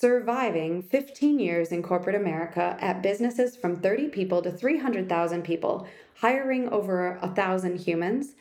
Surviving 0.00 0.80
15 0.80 1.38
years 1.38 1.72
in 1.72 1.82
corporate 1.82 2.16
America 2.16 2.74
at 2.80 3.02
businesses 3.02 3.54
from 3.54 3.76
30 3.76 4.08
people 4.08 4.40
to 4.40 4.50
300,000 4.50 5.42
people, 5.42 5.86
hiring 6.14 6.70
over 6.70 7.18
a 7.20 7.28
thousand 7.28 7.78
humans, 7.78 8.34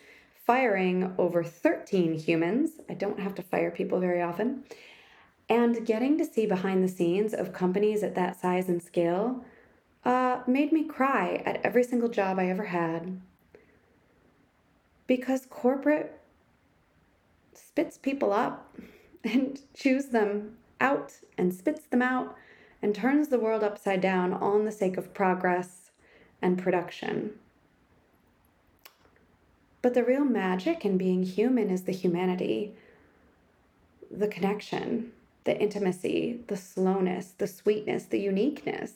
firing 0.46 1.14
over 1.18 1.44
13 1.44 2.14
humans. 2.14 2.80
I 2.88 2.94
don't 2.94 3.20
have 3.20 3.36
to 3.36 3.42
fire 3.42 3.72
people 3.72 4.00
very 4.00 4.22
often. 4.22 4.64
And 5.50 5.86
getting 5.86 6.18
to 6.20 6.26
see 6.26 6.46
behind 6.46 6.82
the 6.82 6.88
scenes 6.88 7.34
of 7.34 7.52
companies 7.52 8.04
at 8.04 8.16
that 8.16 8.40
size 8.40 8.70
and 8.70 8.82
scale 8.82 9.44
uh, 10.06 10.40
made 10.48 10.72
me 10.72 10.86
cry 10.86 11.44
at 11.46 11.60
every 11.66 11.84
single 11.84 12.08
job 12.08 12.40
I 12.40 12.48
ever 12.48 12.68
had. 12.68 13.20
Because 15.08 15.46
corporate 15.46 16.22
spits 17.54 17.98
people 17.98 18.32
up 18.32 18.74
and 19.26 19.60
chews 19.74 20.06
them 20.06 20.56
out 20.80 21.14
and 21.38 21.54
spits 21.54 21.86
them 21.86 22.02
out 22.02 22.36
and 22.82 22.96
turns 22.96 23.28
the 23.28 23.40
world 23.40 23.64
upside 23.64 24.02
down 24.02 24.34
on 24.34 24.66
the 24.66 24.72
sake 24.72 24.98
of 24.98 25.14
progress 25.14 25.92
and 26.42 26.58
production. 26.58 27.32
But 29.82 29.94
the 29.94 30.04
real 30.04 30.26
magic 30.26 30.86
in 30.86 30.98
being 30.98 31.24
human 31.24 31.70
is 31.70 31.84
the 31.84 31.92
humanity, 31.94 32.74
the 34.12 34.28
connection, 34.28 35.12
the 35.46 35.58
intimacy, 35.60 36.42
the 36.48 36.58
slowness, 36.58 37.34
the 37.38 37.48
sweetness, 37.48 38.06
the 38.06 38.20
uniqueness. 38.20 38.94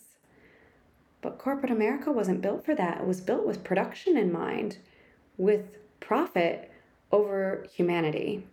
But 1.22 1.38
corporate 1.38 1.72
America 1.72 2.12
wasn't 2.12 2.42
built 2.42 2.66
for 2.66 2.76
that. 2.76 3.02
It 3.02 3.08
was 3.08 3.22
built 3.22 3.46
with 3.46 3.64
production 3.64 4.18
in 4.18 4.32
mind, 4.32 4.78
with 5.38 5.78
profit 6.02 6.70
over 7.12 7.66
humanity. 7.74 8.46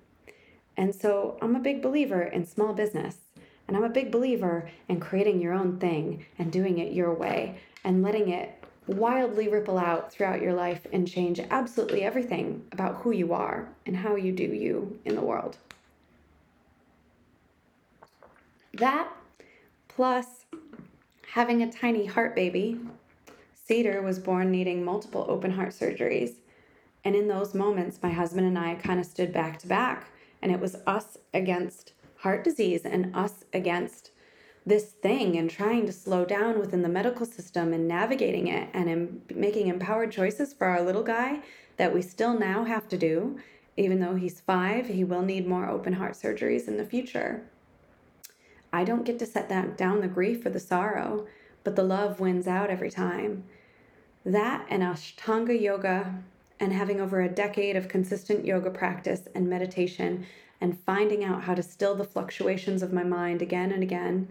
And 0.80 0.94
so 0.94 1.36
I'm 1.42 1.56
a 1.56 1.60
big 1.60 1.82
believer 1.82 2.22
in 2.22 2.46
small 2.46 2.72
business. 2.72 3.18
And 3.68 3.76
I'm 3.76 3.84
a 3.84 3.90
big 3.90 4.10
believer 4.10 4.70
in 4.88 4.98
creating 4.98 5.38
your 5.38 5.52
own 5.52 5.78
thing 5.78 6.24
and 6.38 6.50
doing 6.50 6.78
it 6.78 6.94
your 6.94 7.12
way 7.12 7.58
and 7.84 8.02
letting 8.02 8.30
it 8.30 8.64
wildly 8.86 9.46
ripple 9.46 9.76
out 9.76 10.10
throughout 10.10 10.40
your 10.40 10.54
life 10.54 10.86
and 10.90 11.06
change 11.06 11.38
absolutely 11.50 12.02
everything 12.02 12.64
about 12.72 12.96
who 12.96 13.10
you 13.10 13.34
are 13.34 13.68
and 13.84 13.94
how 13.94 14.16
you 14.16 14.32
do 14.32 14.42
you 14.42 14.98
in 15.04 15.16
the 15.16 15.20
world. 15.20 15.58
That 18.72 19.12
plus 19.86 20.46
having 21.34 21.62
a 21.62 21.70
tiny 21.70 22.06
heart 22.06 22.34
baby, 22.34 22.80
Cedar 23.66 24.00
was 24.00 24.18
born 24.18 24.50
needing 24.50 24.82
multiple 24.82 25.26
open 25.28 25.50
heart 25.50 25.70
surgeries. 25.74 26.36
And 27.04 27.14
in 27.14 27.28
those 27.28 27.52
moments, 27.52 27.98
my 28.02 28.10
husband 28.10 28.46
and 28.46 28.58
I 28.58 28.76
kind 28.76 28.98
of 28.98 29.04
stood 29.04 29.30
back 29.30 29.58
to 29.58 29.66
back, 29.66 30.06
and 30.42 30.52
it 30.52 30.60
was 30.60 30.76
us 30.86 31.18
against 31.32 31.92
heart 32.18 32.44
disease 32.44 32.82
and 32.84 33.14
us 33.14 33.44
against 33.52 34.10
this 34.66 34.90
thing 34.90 35.36
and 35.36 35.50
trying 35.50 35.86
to 35.86 35.92
slow 35.92 36.24
down 36.24 36.58
within 36.58 36.82
the 36.82 36.88
medical 36.88 37.24
system 37.24 37.72
and 37.72 37.88
navigating 37.88 38.46
it 38.46 38.68
and 38.74 38.88
em- 38.88 39.22
making 39.34 39.68
empowered 39.68 40.12
choices 40.12 40.52
for 40.52 40.66
our 40.66 40.82
little 40.82 41.02
guy 41.02 41.40
that 41.76 41.94
we 41.94 42.02
still 42.02 42.38
now 42.38 42.64
have 42.64 42.86
to 42.88 42.98
do. 42.98 43.38
Even 43.76 44.00
though 44.00 44.16
he's 44.16 44.40
five, 44.40 44.88
he 44.88 45.02
will 45.02 45.22
need 45.22 45.46
more 45.46 45.68
open 45.68 45.94
heart 45.94 46.12
surgeries 46.12 46.68
in 46.68 46.76
the 46.76 46.84
future. 46.84 47.42
I 48.72 48.84
don't 48.84 49.04
get 49.04 49.18
to 49.20 49.26
set 49.26 49.48
that 49.48 49.78
down 49.78 50.00
the 50.00 50.08
grief 50.08 50.44
or 50.44 50.50
the 50.50 50.60
sorrow, 50.60 51.26
but 51.64 51.76
the 51.76 51.82
love 51.82 52.20
wins 52.20 52.46
out 52.46 52.70
every 52.70 52.90
time. 52.90 53.44
That 54.24 54.66
and 54.68 54.82
Ashtanga 54.82 55.58
yoga 55.58 56.22
and 56.60 56.72
having 56.72 57.00
over 57.00 57.22
a 57.22 57.28
decade 57.28 57.74
of 57.74 57.88
consistent 57.88 58.44
yoga 58.44 58.70
practice 58.70 59.26
and 59.34 59.48
meditation 59.48 60.24
and 60.60 60.78
finding 60.78 61.24
out 61.24 61.42
how 61.42 61.54
to 61.54 61.62
still 61.62 61.94
the 61.94 62.04
fluctuations 62.04 62.82
of 62.82 62.92
my 62.92 63.02
mind 63.02 63.40
again 63.40 63.72
and 63.72 63.82
again 63.82 64.28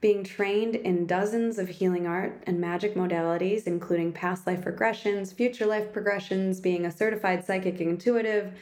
being 0.00 0.22
trained 0.22 0.76
in 0.76 1.06
dozens 1.06 1.58
of 1.58 1.68
healing 1.68 2.06
art 2.06 2.42
and 2.46 2.60
magic 2.60 2.94
modalities, 2.94 3.66
including 3.66 4.12
past 4.12 4.46
life 4.46 4.64
regressions, 4.64 5.34
future 5.34 5.66
life 5.66 5.92
progressions, 5.92 6.60
being 6.60 6.84
a 6.84 6.92
certified 6.92 7.44
psychic 7.44 7.80
intuitive, 7.80 8.52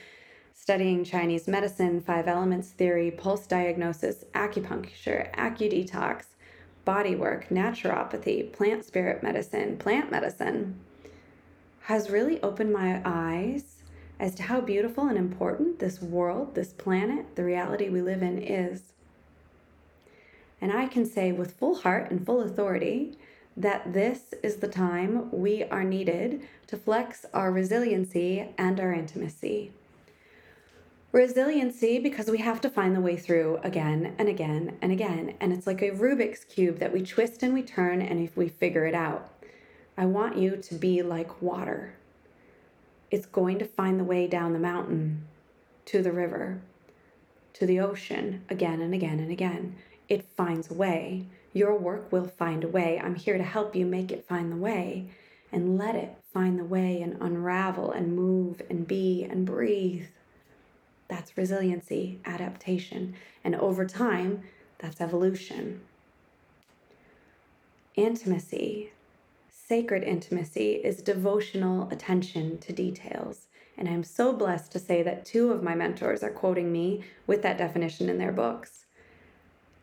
studying 0.54 1.04
Chinese 1.04 1.48
medicine, 1.48 2.00
five 2.00 2.28
elements 2.28 2.70
theory, 2.70 3.10
pulse 3.10 3.46
diagnosis, 3.46 4.24
acupuncture, 4.34 5.30
acu 5.34 5.88
acudetox, 5.88 6.26
bodywork, 6.86 7.48
naturopathy, 7.48 8.52
plant 8.52 8.84
spirit 8.84 9.22
medicine, 9.22 9.76
plant 9.76 10.10
medicine, 10.10 10.78
has 11.84 12.08
really 12.08 12.40
opened 12.42 12.72
my 12.72 13.02
eyes 13.04 13.82
as 14.18 14.34
to 14.34 14.42
how 14.44 14.58
beautiful 14.58 15.06
and 15.06 15.18
important 15.18 15.78
this 15.78 16.00
world, 16.00 16.54
this 16.54 16.72
planet, 16.72 17.36
the 17.36 17.44
reality 17.44 17.90
we 17.90 18.00
live 18.00 18.22
in 18.22 18.38
is. 18.38 18.94
And 20.62 20.72
I 20.72 20.86
can 20.86 21.04
say 21.04 21.30
with 21.30 21.58
full 21.58 21.74
heart 21.74 22.10
and 22.10 22.24
full 22.24 22.40
authority 22.40 23.18
that 23.54 23.92
this 23.92 24.32
is 24.42 24.56
the 24.56 24.68
time 24.68 25.30
we 25.30 25.64
are 25.64 25.84
needed 25.84 26.40
to 26.68 26.78
flex 26.78 27.26
our 27.34 27.52
resiliency 27.52 28.48
and 28.56 28.80
our 28.80 28.94
intimacy. 28.94 29.70
Resiliency 31.12 31.98
because 31.98 32.30
we 32.30 32.38
have 32.38 32.62
to 32.62 32.70
find 32.70 32.96
the 32.96 33.00
way 33.00 33.16
through 33.16 33.60
again 33.62 34.14
and 34.18 34.26
again 34.26 34.78
and 34.80 34.90
again. 34.90 35.34
And 35.38 35.52
it's 35.52 35.66
like 35.66 35.82
a 35.82 35.90
Rubik's 35.90 36.44
Cube 36.44 36.78
that 36.78 36.94
we 36.94 37.02
twist 37.02 37.42
and 37.42 37.52
we 37.52 37.62
turn 37.62 38.00
and 38.00 38.20
if 38.20 38.38
we 38.38 38.48
figure 38.48 38.86
it 38.86 38.94
out. 38.94 39.33
I 39.96 40.06
want 40.06 40.36
you 40.36 40.56
to 40.56 40.74
be 40.74 41.02
like 41.02 41.40
water. 41.40 41.94
It's 43.10 43.26
going 43.26 43.58
to 43.58 43.64
find 43.64 44.00
the 44.00 44.04
way 44.04 44.26
down 44.26 44.52
the 44.52 44.58
mountain, 44.58 45.24
to 45.86 46.02
the 46.02 46.12
river, 46.12 46.60
to 47.54 47.66
the 47.66 47.78
ocean 47.78 48.44
again 48.48 48.80
and 48.80 48.92
again 48.92 49.20
and 49.20 49.30
again 49.30 49.76
it 50.08 50.24
finds 50.36 50.70
a 50.70 50.74
way. 50.74 51.26
Your 51.52 51.76
work 51.76 52.10
will 52.12 52.26
find 52.26 52.64
a 52.64 52.68
way. 52.68 53.00
I'm 53.02 53.14
here 53.14 53.38
to 53.38 53.44
help 53.44 53.74
you 53.74 53.86
make 53.86 54.10
it 54.10 54.26
find 54.28 54.50
the 54.52 54.56
way 54.56 55.08
and 55.52 55.78
let 55.78 55.94
it 55.94 56.16
find 56.32 56.58
the 56.58 56.64
way 56.64 57.00
and 57.00 57.16
unravel 57.20 57.92
and 57.92 58.14
move 58.14 58.60
and 58.68 58.86
be 58.86 59.24
and 59.24 59.46
breathe. 59.46 60.06
That's 61.08 61.36
resiliency, 61.36 62.18
adaptation. 62.24 63.14
And 63.44 63.54
over 63.54 63.86
time, 63.86 64.42
that's 64.78 65.00
evolution. 65.00 65.80
Intimacy, 67.94 68.90
sacred 69.68 70.02
intimacy, 70.02 70.72
is 70.74 71.02
devotional 71.02 71.88
attention 71.90 72.58
to 72.58 72.72
details. 72.72 73.48
And 73.76 73.88
I'm 73.88 74.04
so 74.04 74.32
blessed 74.32 74.72
to 74.72 74.78
say 74.78 75.02
that 75.02 75.24
two 75.24 75.50
of 75.52 75.62
my 75.62 75.74
mentors 75.74 76.22
are 76.22 76.30
quoting 76.30 76.70
me 76.70 77.04
with 77.26 77.42
that 77.42 77.58
definition 77.58 78.08
in 78.08 78.18
their 78.18 78.32
books 78.32 78.84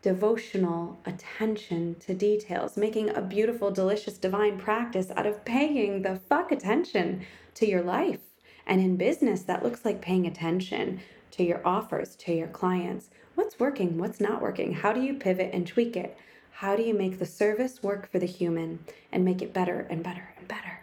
devotional 0.02 0.98
attention 1.06 1.94
to 2.00 2.12
details, 2.12 2.76
making 2.76 3.08
a 3.10 3.22
beautiful, 3.22 3.70
delicious, 3.70 4.18
divine 4.18 4.58
practice 4.58 5.12
out 5.16 5.26
of 5.26 5.44
paying 5.44 6.02
the 6.02 6.16
fuck 6.28 6.50
attention 6.50 7.24
to 7.54 7.66
your 7.66 7.82
life 7.82 8.18
And 8.66 8.80
in 8.80 8.96
business, 8.96 9.42
that 9.42 9.62
looks 9.62 9.84
like 9.84 10.00
paying 10.00 10.26
attention 10.26 11.00
to 11.32 11.44
your 11.44 11.66
offers, 11.66 12.14
to 12.16 12.32
your 12.34 12.48
clients. 12.48 13.10
What's 13.34 13.58
working? 13.58 13.98
What's 13.98 14.20
not 14.20 14.42
working? 14.42 14.72
How 14.72 14.92
do 14.92 15.00
you 15.00 15.14
pivot 15.14 15.50
and 15.52 15.66
tweak 15.66 15.96
it? 15.96 16.16
How 16.52 16.76
do 16.76 16.82
you 16.82 16.94
make 16.94 17.18
the 17.18 17.26
service 17.26 17.82
work 17.82 18.10
for 18.10 18.18
the 18.18 18.26
human 18.26 18.84
and 19.10 19.24
make 19.24 19.42
it 19.42 19.52
better 19.52 19.86
and 19.90 20.02
better 20.02 20.32
and 20.38 20.46
better? 20.46 20.80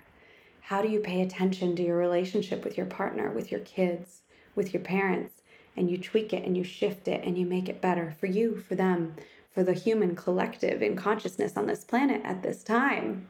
How 0.61 0.81
do 0.81 0.89
you 0.89 0.99
pay 0.99 1.21
attention 1.21 1.75
to 1.75 1.83
your 1.83 1.97
relationship 1.97 2.63
with 2.65 2.75
your 2.75 2.85
partner, 2.85 3.31
with 3.31 3.49
your 3.49 3.61
kids, 3.61 4.21
with 4.55 4.73
your 4.73 4.83
parents, 4.83 5.41
and 5.77 5.89
you 5.89 5.97
tweak 5.97 6.33
it 6.33 6.43
and 6.43 6.57
you 6.57 6.63
shift 6.63 7.07
it 7.07 7.23
and 7.23 7.38
you 7.38 7.45
make 7.45 7.69
it 7.69 7.81
better 7.81 8.13
for 8.19 8.25
you, 8.25 8.57
for 8.57 8.75
them, 8.75 9.15
for 9.53 9.63
the 9.63 9.73
human 9.73 10.15
collective 10.15 10.81
in 10.81 10.95
consciousness 10.95 11.55
on 11.55 11.65
this 11.65 11.85
planet 11.85 12.21
at 12.25 12.43
this 12.43 12.63
time? 12.63 13.27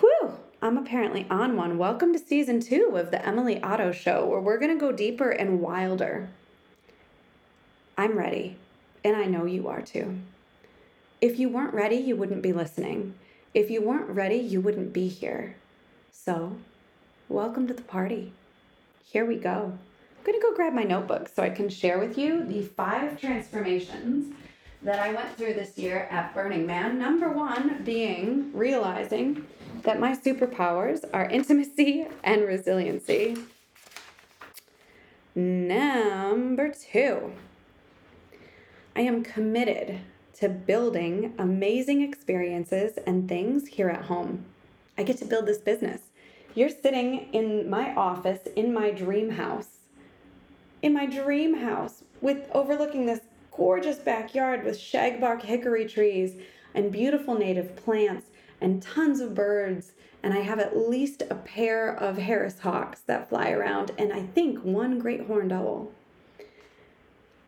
Whew, 0.00 0.38
I'm 0.62 0.78
apparently 0.78 1.26
on 1.28 1.56
one. 1.56 1.76
Welcome 1.76 2.12
to 2.14 2.18
season 2.18 2.60
two 2.60 2.96
of 2.96 3.10
the 3.10 3.24
Emily 3.26 3.62
Otto 3.62 3.92
Show, 3.92 4.26
where 4.26 4.40
we're 4.40 4.58
going 4.58 4.72
to 4.72 4.80
go 4.80 4.90
deeper 4.90 5.30
and 5.30 5.60
wilder. 5.60 6.30
I'm 7.98 8.16
ready, 8.16 8.56
and 9.04 9.16
I 9.16 9.26
know 9.26 9.44
you 9.44 9.68
are 9.68 9.82
too. 9.82 10.18
If 11.22 11.38
you 11.38 11.48
weren't 11.48 11.72
ready, 11.72 11.94
you 11.94 12.16
wouldn't 12.16 12.42
be 12.42 12.52
listening. 12.52 13.14
If 13.54 13.70
you 13.70 13.80
weren't 13.80 14.10
ready, 14.10 14.38
you 14.38 14.60
wouldn't 14.60 14.92
be 14.92 15.06
here. 15.06 15.54
So, 16.10 16.56
welcome 17.28 17.68
to 17.68 17.74
the 17.74 17.82
party. 17.82 18.32
Here 19.04 19.24
we 19.24 19.36
go. 19.36 19.78
I'm 20.18 20.24
going 20.24 20.36
to 20.36 20.42
go 20.44 20.52
grab 20.52 20.72
my 20.72 20.82
notebook 20.82 21.28
so 21.28 21.44
I 21.44 21.50
can 21.50 21.68
share 21.68 22.00
with 22.00 22.18
you 22.18 22.44
the 22.44 22.62
five 22.62 23.20
transformations 23.20 24.34
that 24.82 24.98
I 24.98 25.14
went 25.14 25.36
through 25.36 25.54
this 25.54 25.78
year 25.78 26.08
at 26.10 26.34
Burning 26.34 26.66
Man. 26.66 26.98
Number 26.98 27.30
one 27.30 27.84
being 27.84 28.50
realizing 28.52 29.46
that 29.84 30.00
my 30.00 30.16
superpowers 30.16 31.04
are 31.14 31.30
intimacy 31.30 32.08
and 32.24 32.42
resiliency. 32.42 33.36
Number 35.36 36.72
two, 36.72 37.32
I 38.96 39.02
am 39.02 39.22
committed 39.22 40.00
to 40.34 40.48
building 40.48 41.34
amazing 41.38 42.02
experiences 42.02 42.98
and 43.06 43.28
things 43.28 43.68
here 43.68 43.88
at 43.88 44.06
home. 44.06 44.44
I 44.96 45.02
get 45.02 45.18
to 45.18 45.24
build 45.24 45.46
this 45.46 45.58
business. 45.58 46.00
You're 46.54 46.68
sitting 46.68 47.32
in 47.32 47.68
my 47.68 47.94
office 47.94 48.40
in 48.56 48.74
my 48.74 48.90
dream 48.90 49.30
house. 49.30 49.78
In 50.82 50.92
my 50.92 51.06
dream 51.06 51.54
house 51.54 52.02
with 52.20 52.48
overlooking 52.52 53.06
this 53.06 53.20
gorgeous 53.56 53.98
backyard 53.98 54.64
with 54.64 54.78
shagbark 54.78 55.42
hickory 55.42 55.86
trees 55.86 56.34
and 56.74 56.92
beautiful 56.92 57.34
native 57.34 57.76
plants 57.76 58.28
and 58.60 58.82
tons 58.82 59.20
of 59.20 59.34
birds. 59.34 59.92
And 60.22 60.32
I 60.34 60.40
have 60.40 60.58
at 60.58 60.76
least 60.76 61.22
a 61.30 61.34
pair 61.34 61.88
of 61.88 62.16
Harris 62.16 62.60
hawks 62.60 63.00
that 63.00 63.28
fly 63.28 63.50
around 63.50 63.92
and 63.98 64.12
I 64.12 64.22
think 64.22 64.60
one 64.60 64.98
great 64.98 65.26
horned 65.26 65.52
owl. 65.52 65.90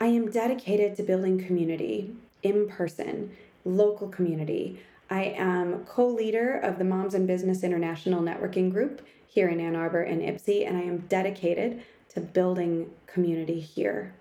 I 0.00 0.06
am 0.06 0.30
dedicated 0.30 0.96
to 0.96 1.02
building 1.02 1.44
community 1.44 2.14
in 2.44 2.68
person, 2.68 3.36
local 3.64 4.08
community. 4.08 4.78
I 5.10 5.34
am 5.36 5.84
co 5.86 6.06
leader 6.06 6.58
of 6.58 6.78
the 6.78 6.84
Moms 6.84 7.14
in 7.14 7.26
Business 7.26 7.64
International 7.64 8.22
Networking 8.22 8.70
Group 8.70 9.04
here 9.26 9.48
in 9.48 9.58
Ann 9.58 9.74
Arbor 9.74 10.02
and 10.02 10.22
Ypsi, 10.22 10.66
and 10.66 10.76
I 10.76 10.82
am 10.82 10.98
dedicated 11.08 11.82
to 12.10 12.20
building 12.20 12.90
community 13.06 13.58
here. 13.58 14.14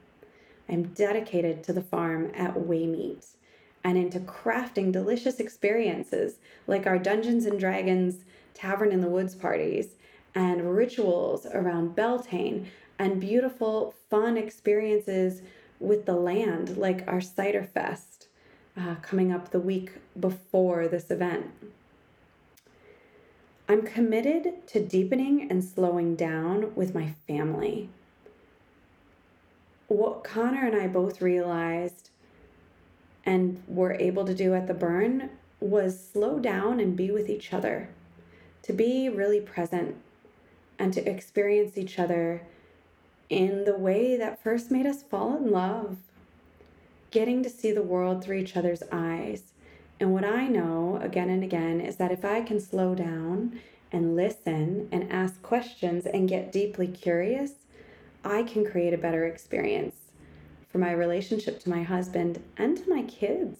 I'm 0.68 0.84
dedicated 0.86 1.64
to 1.66 1.74
the 1.74 1.82
farm 1.82 2.32
at 2.36 2.56
Waymeet 2.56 3.28
and 3.84 3.98
into 3.98 4.20
crafting 4.20 4.92
delicious 4.92 5.40
experiences 5.40 6.36
like 6.68 6.88
our 6.88 6.98
Dungeons 6.98 7.46
and 7.46 7.60
Dragons 7.60 8.24
Tavern 8.54 8.92
in 8.92 9.02
the 9.02 9.10
Woods 9.10 9.36
parties 9.36 9.90
and 10.34 10.76
rituals 10.76 11.46
around 11.46 11.96
Beltane 11.96 12.68
and 12.98 13.20
beautiful, 13.20 13.94
fun 14.10 14.38
experiences 14.38 15.42
with 15.84 16.06
the 16.06 16.16
land 16.16 16.78
like 16.78 17.04
our 17.08 17.22
Cider 17.22 17.64
Fest 17.64 18.28
uh, 18.78 18.96
coming 19.02 19.32
up 19.32 19.52
the 19.52 19.60
week 19.60 19.92
before 20.20 20.88
this 20.88 21.12
event. 21.12 21.48
I'm 23.68 23.84
committed 23.84 24.68
to 24.68 24.86
deepening 24.86 25.50
and 25.50 25.64
slowing 25.64 26.16
down 26.16 26.74
with 26.76 26.96
my 26.96 27.16
family. 27.28 27.90
What 29.88 30.24
Connor 30.24 30.66
and 30.66 30.76
I 30.76 30.88
both 30.88 31.22
realized 31.22 32.10
and 33.26 33.62
were 33.68 33.94
able 33.94 34.26
to 34.26 34.34
do 34.34 34.54
at 34.54 34.68
the 34.68 34.74
burn 34.74 35.30
was 35.60 36.10
slow 36.12 36.40
down 36.40 36.80
and 36.80 36.96
be 36.96 37.10
with 37.12 37.30
each 37.30 37.54
other, 37.54 37.90
to 38.64 38.74
be 38.74 39.08
really 39.08 39.40
present 39.40 39.96
and 40.78 40.92
to 40.94 41.10
experience 41.10 41.78
each 41.78 42.00
other 42.00 42.42
in 43.34 43.66
the 43.66 43.76
way 43.76 44.16
that 44.16 44.42
first 44.42 44.70
made 44.70 44.86
us 44.86 45.02
fall 45.04 45.36
in 45.36 45.52
love 45.52 45.98
getting 47.14 47.44
to 47.44 47.50
see 47.50 47.72
the 47.72 47.84
world 47.84 48.24
through 48.24 48.38
each 48.38 48.58
other's 48.58 48.82
eyes. 48.92 49.54
And 50.00 50.12
what 50.14 50.26
I 50.26 50.48
know 50.48 51.00
again 51.02 51.30
and 51.30 51.44
again 51.44 51.80
is 51.80 51.98
that 51.98 52.12
if 52.12 52.26
I 52.26 52.42
can 52.42 52.60
slow 52.60 52.96
down 52.96 53.60
and 53.92 54.16
listen 54.16 54.90
and 54.92 55.12
ask 55.12 55.40
questions 55.44 56.08
and 56.08 56.28
get 56.28 56.52
deeply 56.52 56.88
curious, 56.88 57.52
I 58.26 58.42
can 58.42 58.66
create 58.66 58.96
a 58.96 58.98
better 58.98 59.26
experience 59.26 59.96
for 60.72 60.80
my 60.80 60.92
relationship 60.92 61.60
to 61.62 61.70
my 61.70 61.84
husband 61.84 62.42
and 62.58 62.78
to 62.78 62.90
my 62.90 63.04
kids. 63.04 63.60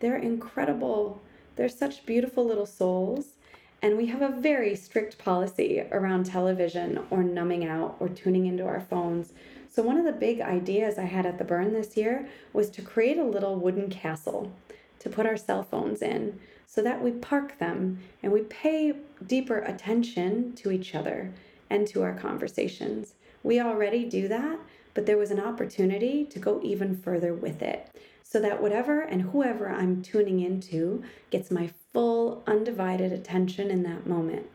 They're 0.00 0.16
incredible. 0.16 1.20
They're 1.56 1.68
such 1.68 2.06
beautiful 2.06 2.46
little 2.46 2.64
souls. 2.64 3.34
And 3.82 3.96
we 3.96 4.06
have 4.06 4.22
a 4.22 4.40
very 4.40 4.74
strict 4.76 5.18
policy 5.18 5.82
around 5.90 6.26
television 6.26 7.06
or 7.10 7.22
numbing 7.22 7.64
out 7.64 7.96
or 7.98 8.08
tuning 8.08 8.46
into 8.46 8.66
our 8.66 8.80
phones 8.80 9.32
so, 9.72 9.84
one 9.84 9.98
of 9.98 10.04
the 10.04 10.12
big 10.12 10.40
ideas 10.40 10.98
I 10.98 11.04
had 11.04 11.26
at 11.26 11.38
the 11.38 11.44
burn 11.44 11.72
this 11.72 11.96
year 11.96 12.28
was 12.52 12.70
to 12.70 12.82
create 12.82 13.18
a 13.18 13.24
little 13.24 13.54
wooden 13.54 13.88
castle 13.88 14.52
to 14.98 15.08
put 15.08 15.26
our 15.26 15.36
cell 15.36 15.62
phones 15.62 16.02
in 16.02 16.40
so 16.66 16.82
that 16.82 17.00
we 17.00 17.12
park 17.12 17.58
them 17.58 18.00
and 18.20 18.32
we 18.32 18.40
pay 18.42 18.94
deeper 19.24 19.58
attention 19.58 20.54
to 20.56 20.72
each 20.72 20.96
other 20.96 21.32
and 21.70 21.86
to 21.86 22.02
our 22.02 22.14
conversations. 22.14 23.14
We 23.44 23.60
already 23.60 24.04
do 24.04 24.26
that, 24.26 24.58
but 24.92 25.06
there 25.06 25.16
was 25.16 25.30
an 25.30 25.40
opportunity 25.40 26.24
to 26.24 26.38
go 26.40 26.60
even 26.64 26.96
further 26.96 27.32
with 27.32 27.62
it 27.62 27.94
so 28.24 28.40
that 28.40 28.60
whatever 28.60 29.02
and 29.02 29.22
whoever 29.22 29.70
I'm 29.70 30.02
tuning 30.02 30.40
into 30.40 31.04
gets 31.30 31.52
my 31.52 31.70
full, 31.92 32.42
undivided 32.46 33.12
attention 33.12 33.70
in 33.70 33.82
that 33.82 34.06
moment. 34.06 34.46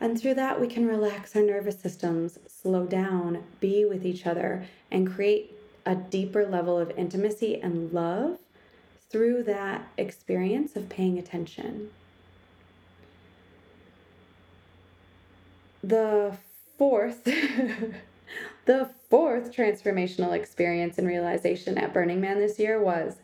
And 0.00 0.20
through 0.20 0.34
that, 0.34 0.60
we 0.60 0.66
can 0.66 0.86
relax 0.86 1.34
our 1.34 1.42
nervous 1.42 1.80
systems, 1.80 2.38
slow 2.46 2.86
down, 2.86 3.42
be 3.60 3.84
with 3.84 4.04
each 4.04 4.26
other, 4.26 4.66
and 4.90 5.10
create 5.10 5.56
a 5.86 5.94
deeper 5.94 6.46
level 6.46 6.78
of 6.78 6.92
intimacy 6.96 7.60
and 7.60 7.92
love 7.92 8.38
through 9.10 9.42
that 9.44 9.88
experience 9.96 10.76
of 10.76 10.88
paying 10.88 11.18
attention. 11.18 11.90
The 15.82 16.36
fourth, 16.78 17.24
the 18.64 18.90
fourth 19.10 19.52
transformational 19.52 20.32
experience 20.32 20.98
and 20.98 21.06
realization 21.06 21.78
at 21.78 21.92
Burning 21.92 22.20
Man 22.20 22.38
this 22.38 22.58
year 22.58 22.82
was 22.82 23.16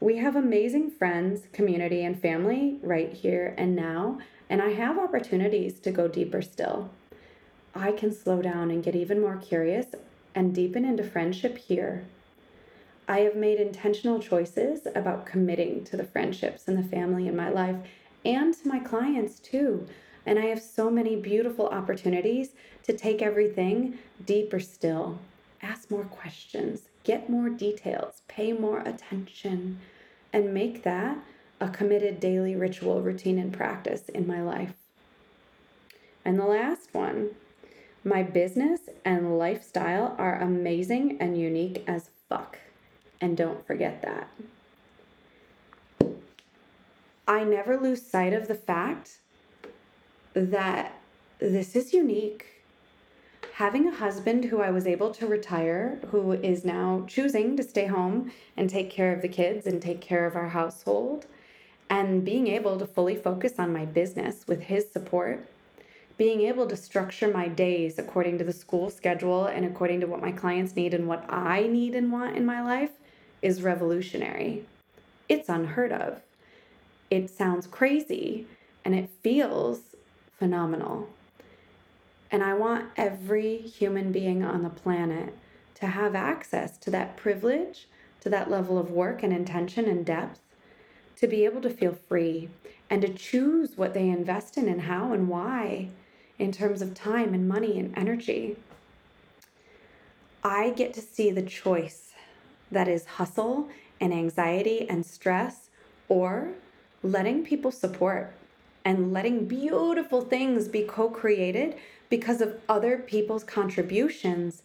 we 0.00 0.16
have 0.18 0.36
amazing 0.36 0.90
friends, 0.90 1.42
community, 1.52 2.04
and 2.04 2.20
family 2.20 2.78
right 2.82 3.12
here 3.12 3.54
and 3.58 3.74
now 3.74 4.18
and 4.50 4.62
I 4.62 4.70
have 4.70 4.98
opportunities 4.98 5.78
to 5.80 5.90
go 5.90 6.08
deeper 6.08 6.40
still. 6.42 6.90
I 7.74 7.92
can 7.92 8.12
slow 8.12 8.40
down 8.40 8.70
and 8.70 8.82
get 8.82 8.96
even 8.96 9.20
more 9.20 9.36
curious 9.36 9.86
and 10.34 10.54
deepen 10.54 10.84
into 10.84 11.04
friendship 11.04 11.58
here. 11.58 12.06
I 13.06 13.20
have 13.20 13.36
made 13.36 13.60
intentional 13.60 14.20
choices 14.20 14.86
about 14.94 15.26
committing 15.26 15.84
to 15.84 15.96
the 15.96 16.04
friendships 16.04 16.68
and 16.68 16.78
the 16.78 16.88
family 16.88 17.26
in 17.26 17.36
my 17.36 17.50
life 17.50 17.76
and 18.24 18.54
to 18.54 18.68
my 18.68 18.78
clients 18.78 19.38
too. 19.38 19.86
And 20.26 20.38
I 20.38 20.46
have 20.46 20.60
so 20.60 20.90
many 20.90 21.16
beautiful 21.16 21.68
opportunities 21.68 22.50
to 22.84 22.92
take 22.92 23.22
everything 23.22 23.98
deeper 24.24 24.60
still, 24.60 25.18
ask 25.62 25.90
more 25.90 26.04
questions, 26.04 26.88
get 27.08 27.30
more 27.30 27.48
details, 27.48 28.20
pay 28.28 28.52
more 28.52 28.80
attention, 28.80 29.80
and 30.30 30.52
make 30.52 30.82
that 30.82 31.16
a 31.58 31.66
committed 31.70 32.20
daily 32.20 32.54
ritual, 32.54 33.00
routine, 33.00 33.38
and 33.38 33.50
practice 33.50 34.10
in 34.10 34.26
my 34.26 34.42
life. 34.42 34.74
And 36.22 36.38
the 36.38 36.44
last 36.44 36.92
one 36.92 37.30
my 38.04 38.22
business 38.22 38.82
and 39.06 39.38
lifestyle 39.38 40.14
are 40.18 40.38
amazing 40.38 41.16
and 41.18 41.40
unique 41.40 41.82
as 41.86 42.10
fuck. 42.28 42.58
And 43.22 43.38
don't 43.38 43.66
forget 43.66 44.02
that. 44.02 44.28
I 47.26 47.42
never 47.42 47.78
lose 47.78 48.04
sight 48.06 48.34
of 48.34 48.48
the 48.48 48.54
fact 48.54 49.18
that 50.34 50.92
this 51.38 51.74
is 51.74 51.94
unique. 51.94 52.57
Having 53.58 53.88
a 53.88 53.96
husband 53.96 54.44
who 54.44 54.60
I 54.60 54.70
was 54.70 54.86
able 54.86 55.10
to 55.10 55.26
retire, 55.26 55.98
who 56.12 56.30
is 56.30 56.64
now 56.64 57.04
choosing 57.08 57.56
to 57.56 57.64
stay 57.64 57.86
home 57.86 58.30
and 58.56 58.70
take 58.70 58.88
care 58.88 59.12
of 59.12 59.20
the 59.20 59.26
kids 59.26 59.66
and 59.66 59.82
take 59.82 60.00
care 60.00 60.26
of 60.26 60.36
our 60.36 60.50
household, 60.50 61.26
and 61.90 62.24
being 62.24 62.46
able 62.46 62.78
to 62.78 62.86
fully 62.86 63.16
focus 63.16 63.54
on 63.58 63.72
my 63.72 63.84
business 63.84 64.46
with 64.46 64.60
his 64.60 64.88
support, 64.88 65.44
being 66.16 66.42
able 66.42 66.68
to 66.68 66.76
structure 66.76 67.26
my 67.26 67.48
days 67.48 67.98
according 67.98 68.38
to 68.38 68.44
the 68.44 68.52
school 68.52 68.90
schedule 68.90 69.46
and 69.46 69.64
according 69.64 69.98
to 70.02 70.06
what 70.06 70.22
my 70.22 70.30
clients 70.30 70.76
need 70.76 70.94
and 70.94 71.08
what 71.08 71.24
I 71.28 71.66
need 71.66 71.96
and 71.96 72.12
want 72.12 72.36
in 72.36 72.46
my 72.46 72.62
life 72.62 72.92
is 73.42 73.60
revolutionary. 73.60 74.66
It's 75.28 75.48
unheard 75.48 75.90
of. 75.90 76.20
It 77.10 77.28
sounds 77.28 77.66
crazy 77.66 78.46
and 78.84 78.94
it 78.94 79.10
feels 79.20 79.80
phenomenal. 80.38 81.08
And 82.30 82.42
I 82.42 82.54
want 82.54 82.90
every 82.96 83.58
human 83.58 84.12
being 84.12 84.44
on 84.44 84.62
the 84.62 84.70
planet 84.70 85.34
to 85.76 85.86
have 85.86 86.14
access 86.14 86.76
to 86.78 86.90
that 86.90 87.16
privilege, 87.16 87.86
to 88.20 88.28
that 88.28 88.50
level 88.50 88.78
of 88.78 88.90
work 88.90 89.22
and 89.22 89.32
intention 89.32 89.86
and 89.86 90.04
depth, 90.04 90.40
to 91.16 91.26
be 91.26 91.44
able 91.44 91.60
to 91.62 91.70
feel 91.70 91.92
free 91.92 92.48
and 92.90 93.02
to 93.02 93.08
choose 93.08 93.76
what 93.76 93.94
they 93.94 94.08
invest 94.08 94.56
in 94.56 94.68
and 94.68 94.82
how 94.82 95.12
and 95.12 95.28
why 95.28 95.88
in 96.38 96.52
terms 96.52 96.82
of 96.82 96.94
time 96.94 97.34
and 97.34 97.48
money 97.48 97.78
and 97.78 97.96
energy. 97.96 98.56
I 100.44 100.70
get 100.70 100.94
to 100.94 101.00
see 101.00 101.30
the 101.30 101.42
choice 101.42 102.12
that 102.70 102.88
is 102.88 103.04
hustle 103.04 103.68
and 104.00 104.12
anxiety 104.12 104.88
and 104.88 105.04
stress 105.04 105.70
or 106.08 106.50
letting 107.02 107.44
people 107.44 107.70
support 107.70 108.32
and 108.84 109.12
letting 109.12 109.46
beautiful 109.46 110.22
things 110.22 110.68
be 110.68 110.82
co 110.82 111.10
created 111.10 111.76
because 112.08 112.40
of 112.40 112.60
other 112.68 112.98
people's 112.98 113.44
contributions 113.44 114.62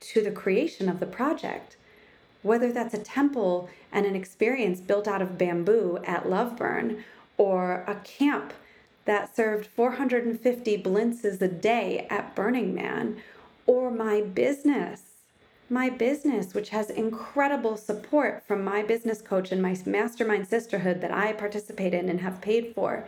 to 0.00 0.22
the 0.22 0.30
creation 0.30 0.88
of 0.88 1.00
the 1.00 1.06
project. 1.06 1.76
Whether 2.42 2.72
that's 2.72 2.94
a 2.94 2.98
temple 2.98 3.70
and 3.90 4.04
an 4.04 4.14
experience 4.14 4.80
built 4.80 5.08
out 5.08 5.22
of 5.22 5.38
bamboo 5.38 5.98
at 6.04 6.24
Loveburn, 6.24 7.02
or 7.36 7.84
a 7.86 7.96
camp 7.96 8.52
that 9.06 9.34
served 9.34 9.66
450 9.66 10.82
blintzes 10.82 11.40
a 11.40 11.48
day 11.48 12.06
at 12.10 12.34
Burning 12.34 12.74
Man, 12.74 13.16
or 13.66 13.90
my 13.90 14.20
business. 14.20 15.02
My 15.70 15.88
business, 15.88 16.54
which 16.54 16.68
has 16.70 16.90
incredible 16.90 17.76
support 17.76 18.44
from 18.46 18.62
my 18.62 18.82
business 18.82 19.22
coach 19.22 19.50
and 19.50 19.62
my 19.62 19.76
mastermind 19.86 20.46
sisterhood 20.46 21.00
that 21.00 21.10
I 21.10 21.32
participate 21.32 21.94
in 21.94 22.08
and 22.08 22.20
have 22.20 22.40
paid 22.40 22.74
for, 22.74 23.06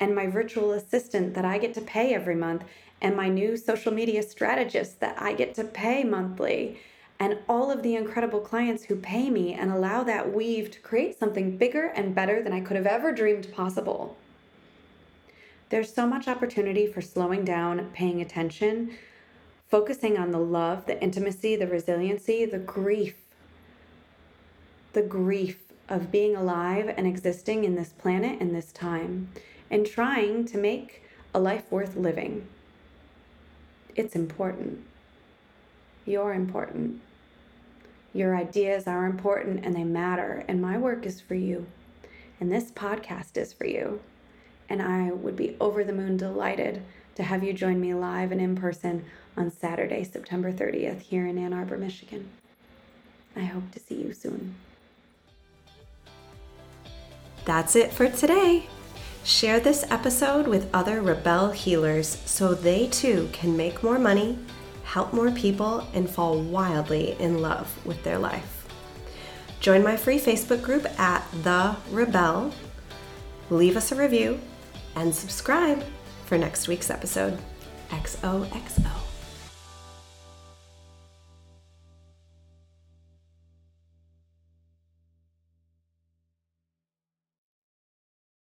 and 0.00 0.14
my 0.14 0.26
virtual 0.26 0.72
assistant 0.72 1.34
that 1.34 1.44
I 1.44 1.58
get 1.58 1.74
to 1.74 1.80
pay 1.80 2.14
every 2.14 2.34
month, 2.34 2.64
and 3.00 3.16
my 3.16 3.28
new 3.28 3.56
social 3.56 3.92
media 3.92 4.22
strategist 4.22 5.00
that 5.00 5.20
I 5.20 5.32
get 5.32 5.54
to 5.54 5.64
pay 5.64 6.04
monthly, 6.04 6.80
and 7.20 7.38
all 7.48 7.70
of 7.70 7.82
the 7.82 7.96
incredible 7.96 8.40
clients 8.40 8.84
who 8.84 8.96
pay 8.96 9.28
me 9.30 9.52
and 9.52 9.70
allow 9.70 10.04
that 10.04 10.32
weave 10.32 10.70
to 10.70 10.80
create 10.80 11.18
something 11.18 11.56
bigger 11.56 11.86
and 11.86 12.14
better 12.14 12.42
than 12.42 12.52
I 12.52 12.60
could 12.60 12.76
have 12.76 12.86
ever 12.86 13.12
dreamed 13.12 13.52
possible. 13.52 14.16
There's 15.70 15.92
so 15.92 16.06
much 16.06 16.28
opportunity 16.28 16.86
for 16.86 17.00
slowing 17.00 17.44
down, 17.44 17.90
paying 17.92 18.20
attention, 18.20 18.92
focusing 19.68 20.16
on 20.16 20.30
the 20.30 20.38
love, 20.38 20.86
the 20.86 21.00
intimacy, 21.02 21.56
the 21.56 21.66
resiliency, 21.66 22.44
the 22.44 22.58
grief, 22.58 23.16
the 24.92 25.02
grief 25.02 25.72
of 25.88 26.10
being 26.10 26.34
alive 26.34 26.92
and 26.96 27.06
existing 27.06 27.64
in 27.64 27.74
this 27.74 27.92
planet 27.92 28.40
in 28.40 28.52
this 28.52 28.72
time, 28.72 29.28
and 29.70 29.86
trying 29.86 30.44
to 30.46 30.56
make 30.56 31.02
a 31.34 31.40
life 31.40 31.70
worth 31.70 31.96
living. 31.96 32.46
It's 33.98 34.14
important. 34.14 34.84
You're 36.06 36.32
important. 36.32 37.00
Your 38.14 38.36
ideas 38.36 38.86
are 38.86 39.06
important 39.06 39.66
and 39.66 39.74
they 39.74 39.82
matter, 39.82 40.44
and 40.46 40.62
my 40.62 40.78
work 40.78 41.04
is 41.04 41.20
for 41.20 41.34
you. 41.34 41.66
And 42.38 42.52
this 42.52 42.70
podcast 42.70 43.36
is 43.36 43.52
for 43.52 43.66
you. 43.66 44.00
And 44.68 44.80
I 44.80 45.10
would 45.10 45.34
be 45.34 45.56
over 45.60 45.82
the 45.82 45.92
moon 45.92 46.16
delighted 46.16 46.80
to 47.16 47.24
have 47.24 47.42
you 47.42 47.52
join 47.52 47.80
me 47.80 47.92
live 47.92 48.30
and 48.30 48.40
in 48.40 48.54
person 48.54 49.04
on 49.36 49.50
Saturday, 49.50 50.04
September 50.04 50.52
30th, 50.52 51.00
here 51.00 51.26
in 51.26 51.36
Ann 51.36 51.52
Arbor, 51.52 51.76
Michigan. 51.76 52.28
I 53.34 53.40
hope 53.40 53.68
to 53.72 53.80
see 53.80 53.96
you 53.96 54.12
soon. 54.12 54.54
That's 57.44 57.74
it 57.74 57.92
for 57.92 58.08
today. 58.08 58.68
Share 59.24 59.60
this 59.60 59.84
episode 59.90 60.46
with 60.46 60.70
other 60.74 61.02
Rebel 61.02 61.50
healers 61.50 62.08
so 62.24 62.54
they 62.54 62.86
too 62.88 63.28
can 63.32 63.56
make 63.56 63.82
more 63.82 63.98
money, 63.98 64.38
help 64.84 65.12
more 65.12 65.30
people, 65.30 65.86
and 65.92 66.08
fall 66.08 66.40
wildly 66.40 67.16
in 67.20 67.42
love 67.42 67.84
with 67.84 68.02
their 68.04 68.18
life. 68.18 68.66
Join 69.60 69.82
my 69.82 69.96
free 69.96 70.18
Facebook 70.18 70.62
group 70.62 70.86
at 70.98 71.24
The 71.42 71.76
Rebelle, 71.90 72.52
Leave 73.50 73.76
us 73.78 73.92
a 73.92 73.94
review 73.94 74.38
and 74.94 75.14
subscribe 75.14 75.82
for 76.26 76.36
next 76.36 76.68
week's 76.68 76.90
episode. 76.90 77.38
XOXO. 77.90 79.07